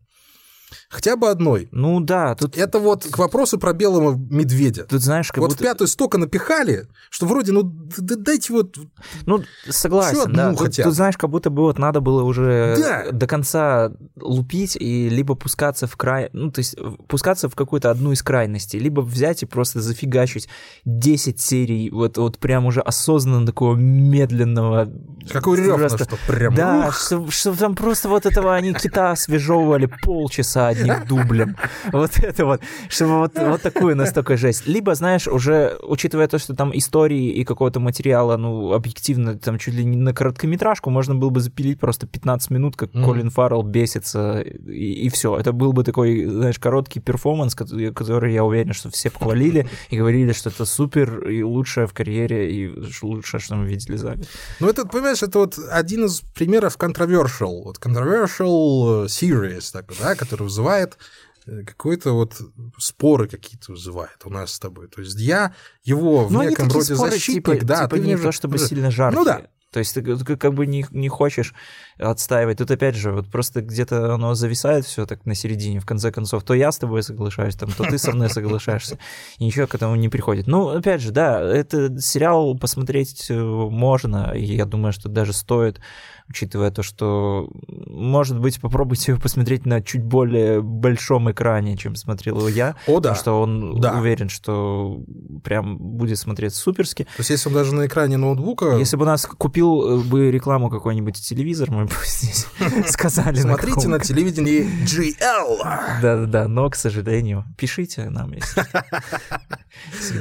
Хотя 0.89 1.17
бы 1.17 1.29
одной. 1.29 1.67
Ну 1.71 1.99
да, 1.99 2.33
тут... 2.35 2.57
Это 2.57 2.79
вот 2.79 3.05
к 3.05 3.17
вопросу 3.17 3.59
про 3.59 3.73
белого 3.73 4.15
медведя. 4.15 4.85
Тут 4.85 5.01
знаешь, 5.01 5.27
как 5.27 5.39
Вот 5.39 5.49
будто... 5.49 5.61
в 5.61 5.67
пятую 5.67 5.89
столько 5.89 6.17
напихали, 6.17 6.87
что 7.09 7.25
вроде, 7.25 7.51
ну, 7.51 7.63
дайте 7.63 8.53
вот... 8.53 8.77
Ну, 9.25 9.43
согласен, 9.67 10.31
да. 10.31 10.51
Тут, 10.51 10.59
хотя 10.59 10.83
тут, 10.83 10.93
знаешь, 10.93 11.17
как 11.17 11.29
будто 11.29 11.49
бы 11.49 11.63
вот 11.63 11.77
надо 11.77 11.99
было 11.99 12.23
уже 12.23 12.77
да. 12.79 13.11
до 13.11 13.27
конца 13.27 13.91
лупить 14.15 14.77
и 14.77 15.09
либо 15.09 15.35
пускаться 15.35 15.87
в 15.87 15.97
край... 15.97 16.29
Ну, 16.31 16.51
то 16.51 16.59
есть 16.59 16.77
пускаться 17.09 17.49
в 17.49 17.55
какую-то 17.55 17.91
одну 17.91 18.13
из 18.13 18.23
крайностей, 18.23 18.79
либо 18.79 19.01
взять 19.01 19.43
и 19.43 19.45
просто 19.45 19.81
зафигачить 19.81 20.47
10 20.85 21.37
серий 21.37 21.89
вот, 21.89 22.17
вот 22.17 22.37
прям 22.37 22.65
уже 22.65 22.79
осознанно 22.79 23.45
такого 23.45 23.75
медленного... 23.75 24.89
Как 25.29 25.47
у 25.47 25.53
Рёфна, 25.53 25.89
что 25.89 26.17
прям... 26.27 26.55
Да, 26.55 26.93
что, 26.93 27.29
что 27.29 27.53
там 27.53 27.75
просто 27.75 28.07
вот 28.07 28.25
этого 28.25 28.55
они 28.55 28.73
кита 28.73 29.11
освежевывали 29.11 29.91
полчаса 30.01 30.76
одним 30.79 31.05
дублем. 31.07 31.55
Вот 31.91 32.11
это 32.19 32.45
вот, 32.45 32.61
чтобы 32.89 33.19
вот, 33.19 33.31
вот 33.35 33.61
такую 33.61 33.95
настолько 33.95 34.37
жесть. 34.37 34.67
Либо, 34.67 34.93
знаешь, 34.95 35.27
уже, 35.27 35.77
учитывая 35.81 36.27
то, 36.27 36.37
что 36.37 36.53
там 36.53 36.71
истории 36.77 37.29
и 37.29 37.43
какого-то 37.43 37.79
материала, 37.79 38.37
ну, 38.37 38.73
объективно, 38.73 39.37
там 39.37 39.57
чуть 39.57 39.73
ли 39.73 39.85
не 39.85 39.97
на 39.97 40.13
короткометражку, 40.13 40.89
можно 40.89 41.15
было 41.15 41.29
бы 41.29 41.39
запилить 41.39 41.79
просто 41.79 42.07
15 42.07 42.51
минут, 42.51 42.75
как 42.75 42.91
mm-hmm. 42.91 43.05
Колин 43.05 43.29
Фаррелл 43.29 43.63
бесится, 43.63 44.41
и, 44.41 45.05
и 45.05 45.09
все. 45.09 45.37
Это 45.37 45.51
был 45.51 45.73
бы 45.73 45.83
такой, 45.83 46.25
знаешь, 46.25 46.59
короткий 46.59 46.99
перформанс, 46.99 47.55
который, 47.55 47.93
который, 47.93 48.33
я 48.33 48.43
уверен, 48.43 48.73
что 48.73 48.89
все 48.89 49.09
похвалили 49.09 49.67
и 49.89 49.97
говорили, 49.97 50.33
что 50.33 50.49
это 50.49 50.65
супер 50.65 51.27
и 51.27 51.43
лучшее 51.43 51.87
в 51.87 51.93
карьере, 51.93 52.51
и 52.51 52.73
лучшее, 53.01 53.41
что 53.41 53.55
мы 53.55 53.67
видели 53.67 53.95
за 53.97 54.15
год. 54.15 54.27
Ну, 54.59 54.69
это, 54.69 54.85
понимаешь, 54.85 55.23
это 55.23 55.39
вот 55.39 55.57
один 55.71 56.05
из 56.05 56.21
примеров 56.35 56.77
controversial, 56.77 57.63
вот 57.63 57.77
controversial 57.77 59.05
series, 59.05 59.71
такой, 59.71 59.95
да, 59.99 60.15
который 60.15 60.43
вызывает 60.43 60.66
э, 60.67 61.63
какой-то 61.63 62.13
вот 62.13 62.35
споры 62.77 63.27
какие-то 63.27 63.71
вызывает 63.71 64.17
у 64.25 64.29
нас 64.29 64.53
с 64.53 64.59
тобой. 64.59 64.87
То 64.87 65.01
есть 65.01 65.19
я 65.19 65.53
его 65.83 66.25
в 66.25 66.31
ну, 66.31 66.43
неком 66.43 66.67
роде 66.69 66.95
споры, 66.95 67.11
защитник, 67.11 67.43
типа, 67.43 67.65
да, 67.65 67.83
типа 67.83 67.95
ты 67.95 68.01
не 68.01 68.17
то 68.17 68.31
чтобы 68.31 68.57
сильно 68.57 68.91
жаркие. 68.91 69.19
Ну 69.19 69.25
да, 69.25 69.47
то 69.71 69.79
есть 69.79 69.93
ты 69.93 70.37
как 70.37 70.53
бы 70.53 70.65
не, 70.65 70.85
не 70.91 71.09
хочешь 71.09 71.53
отстаивать. 71.99 72.57
Тут 72.57 72.71
опять 72.71 72.95
же, 72.95 73.11
вот 73.11 73.29
просто 73.29 73.61
где-то 73.61 74.13
оно 74.13 74.33
зависает 74.33 74.85
все 74.85 75.05
так 75.05 75.25
на 75.25 75.35
середине, 75.35 75.81
в 75.81 75.85
конце 75.85 76.11
концов. 76.11 76.43
То 76.43 76.53
я 76.53 76.71
с 76.71 76.77
тобой 76.77 77.03
соглашаюсь, 77.03 77.55
там, 77.55 77.71
то 77.71 77.83
ты 77.83 77.97
со 77.97 78.13
мной 78.13 78.29
соглашаешься. 78.29 78.97
И 79.37 79.45
ничего 79.45 79.67
к 79.67 79.75
этому 79.75 79.95
не 79.95 80.07
приходит. 80.07 80.47
Ну, 80.47 80.69
опять 80.69 81.01
же, 81.01 81.11
да, 81.11 81.41
это 81.41 81.99
сериал 81.99 82.57
посмотреть 82.57 83.27
э, 83.29 83.35
можно, 83.37 84.33
и 84.33 84.45
я 84.45 84.65
думаю, 84.65 84.93
что 84.93 85.09
даже 85.09 85.33
стоит 85.33 85.81
учитывая 86.29 86.71
то, 86.71 86.83
что, 86.83 87.49
может 87.67 88.39
быть, 88.39 88.59
попробуйте 88.59 89.11
его 89.11 89.21
посмотреть 89.21 89.65
на 89.65 89.81
чуть 89.81 90.03
более 90.03 90.61
большом 90.61 91.31
экране, 91.31 91.77
чем 91.77 91.95
смотрел 91.95 92.37
его 92.37 92.49
я. 92.49 92.75
О, 92.85 92.99
да. 92.99 93.09
Потому 93.09 93.15
что 93.15 93.41
он 93.41 93.79
да. 93.79 93.97
уверен, 93.97 94.29
что 94.29 95.01
прям 95.43 95.77
будет 95.77 96.19
смотреться 96.19 96.59
суперски. 96.59 97.03
То 97.03 97.19
есть, 97.19 97.29
если 97.29 97.49
он 97.49 97.55
даже 97.55 97.73
на 97.73 97.87
экране 97.87 98.17
ноутбука... 98.17 98.77
Если 98.77 98.97
бы 98.97 99.05
нас 99.05 99.25
купил 99.25 100.01
э, 100.01 100.03
бы 100.03 100.31
рекламу 100.31 100.69
какой-нибудь 100.69 101.15
телевизор, 101.15 101.71
мы 101.71 101.85
бы 101.85 101.91
здесь 102.05 102.47
сказали. 102.87 103.37
Смотрите 103.39 103.87
на 103.87 103.99
телевидении 103.99 104.67
GL. 104.85 106.01
Да-да-да, 106.01 106.47
но, 106.47 106.69
к 106.69 106.75
сожалению, 106.75 107.45
пишите 107.57 108.09
нам, 108.09 108.33
если... 108.33 108.63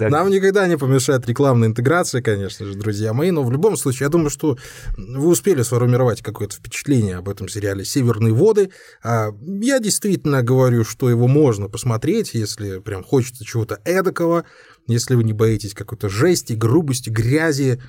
Нам 0.01 0.31
никогда 0.31 0.67
не 0.67 0.77
помешает 0.77 1.27
рекламная 1.27 1.69
интеграция, 1.69 2.23
конечно 2.23 2.67
же, 2.67 2.75
друзья 2.75 3.13
мои, 3.13 3.31
но 3.31 3.43
в 3.43 3.51
любом 3.51 3.77
случае, 3.77 4.07
я 4.07 4.11
думаю, 4.11 4.31
что 4.31 4.57
вы 4.97 5.29
успели 5.29 5.63
сформировать 5.63 6.23
какое-то 6.23 6.57
впечатление 6.57 7.17
об 7.17 7.29
этом 7.29 7.49
сериале 7.49 7.85
«Северные 7.85 8.33
воды». 8.33 8.71
А 9.03 9.31
я 9.41 9.79
действительно 9.79 10.43
говорю, 10.43 10.85
что 10.85 11.11
его 11.11 11.27
можно 11.29 11.69
посмотреть, 11.69 12.35
если 12.35 12.79
прям 12.79 13.03
хочется 13.03 13.45
чего-то 13.45 13.81
эдакого, 13.85 14.45
если 14.87 15.15
вы 15.15 15.25
не 15.25 15.33
боитесь 15.33 15.75
какой-то 15.75 16.09
жести, 16.09 16.53
грубости, 16.53 17.11
грязи, 17.11 17.83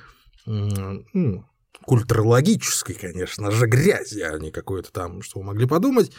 ну, 0.46 1.44
культурологической, 1.84 2.94
конечно 2.94 3.50
же, 3.50 3.66
грязи, 3.66 4.20
а 4.20 4.38
не 4.38 4.50
какой-то 4.50 4.92
там, 4.92 5.22
что 5.22 5.40
вы 5.40 5.46
могли 5.46 5.66
подумать. 5.66 6.12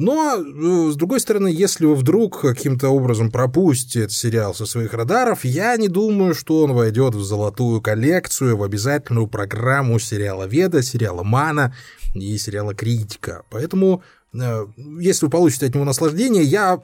Но, 0.00 0.34
э, 0.34 0.90
с 0.92 0.96
другой 0.96 1.20
стороны, 1.20 1.48
если 1.48 1.84
вы 1.84 1.94
вдруг 1.94 2.40
каким-то 2.40 2.88
образом 2.88 3.30
пропустите 3.30 4.00
этот 4.00 4.12
сериал 4.12 4.54
со 4.54 4.64
своих 4.64 4.94
радаров, 4.94 5.44
я 5.44 5.76
не 5.76 5.88
думаю, 5.88 6.34
что 6.34 6.62
он 6.62 6.72
войдет 6.72 7.14
в 7.14 7.22
золотую 7.22 7.82
коллекцию, 7.82 8.56
в 8.56 8.62
обязательную 8.62 9.26
программу 9.26 9.98
сериала 9.98 10.44
Веда, 10.44 10.82
сериала 10.82 11.22
Мана 11.22 11.74
и 12.14 12.38
сериала 12.38 12.74
Критика. 12.74 13.42
Поэтому 13.50 14.02
если 14.32 15.26
вы 15.26 15.30
получите 15.30 15.66
от 15.66 15.74
него 15.74 15.84
наслаждение, 15.84 16.44
я 16.44 16.80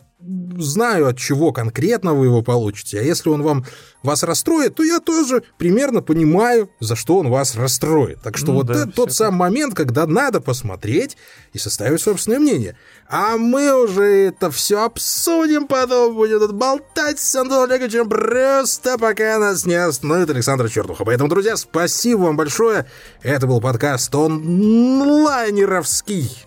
знаю, 0.59 1.09
от 1.09 1.18
чего 1.18 1.52
конкретно 1.52 2.14
вы 2.14 2.24
его 2.26 2.42
получите. 2.42 2.98
А 2.98 3.02
если 3.02 3.28
он 3.28 3.42
вам 3.42 3.66
вас 4.02 4.22
расстроит, 4.22 4.74
то 4.74 4.82
я 4.82 4.98
тоже 4.98 5.42
примерно 5.59 6.00
понимаю, 6.00 6.70
за 6.80 6.96
что 6.96 7.18
он 7.18 7.28
вас 7.28 7.54
расстроит. 7.54 8.22
Так 8.22 8.38
что 8.38 8.46
ну, 8.48 8.54
вот 8.54 8.66
да, 8.66 8.74
это 8.74 8.90
тот 8.90 9.12
самый 9.12 9.37
момент, 9.37 9.74
когда 9.74 10.06
надо 10.06 10.40
посмотреть 10.40 11.18
и 11.52 11.59
составить 11.59 12.00
собственное 12.00 12.38
мнение. 12.38 12.78
А 13.09 13.37
мы 13.37 13.85
уже 13.85 14.28
это 14.28 14.50
все 14.50 14.85
обсудим, 14.85 15.68
потом 15.68 16.14
будем 16.14 16.40
тут 16.40 16.54
болтать 16.54 17.18
с 17.18 17.37
Антоном 17.37 17.70
Олеговичем 17.70 18.09
просто 18.09 18.96
пока 18.98 19.38
нас 19.38 19.66
не 19.66 19.74
остановит 19.74 20.30
Александр 20.30 20.70
Чернуха. 20.70 21.04
Поэтому, 21.04 21.28
друзья, 21.28 21.56
спасибо 21.56 22.22
вам 22.22 22.37
большое. 22.37 22.87
Это 23.22 23.46
был 23.46 23.61
подкаст 23.61 24.14
онлайнеровский. 24.14 26.46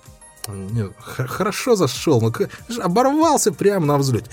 Нет, 0.53 0.91
хорошо 0.99 1.75
зашел, 1.75 2.21
но 2.21 2.31
оборвался 2.81 3.51
прямо 3.51 3.85
на 3.85 3.97
взлете. 3.97 4.29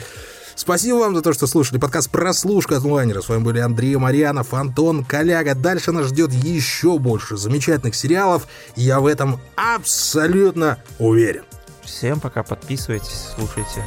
Спасибо 0.54 0.96
вам 0.96 1.14
за 1.14 1.20
то, 1.20 1.34
что 1.34 1.46
слушали 1.46 1.78
подкаст 1.78 2.10
«Прослушка» 2.10 2.78
от 2.78 2.84
онлайнера. 2.84 3.20
С 3.20 3.28
вами 3.28 3.42
были 3.42 3.58
Андрей 3.58 3.94
Марьянов, 3.96 4.54
Антон 4.54 5.04
Коляга. 5.04 5.54
Дальше 5.54 5.92
нас 5.92 6.06
ждет 6.06 6.32
еще 6.32 6.98
больше 6.98 7.36
замечательных 7.36 7.94
сериалов, 7.94 8.46
я 8.74 9.00
в 9.00 9.06
этом 9.06 9.38
абсолютно 9.54 10.78
уверен. 10.98 11.42
Всем 11.84 12.20
пока, 12.20 12.42
подписывайтесь, 12.42 13.28
слушайте 13.36 13.84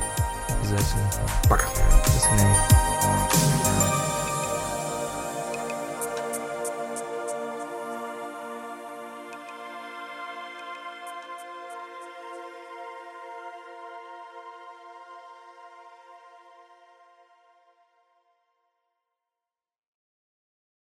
обязательно. 0.60 1.12
Пока. 1.50 1.66
До 1.66 2.20
свидания. 2.20 2.79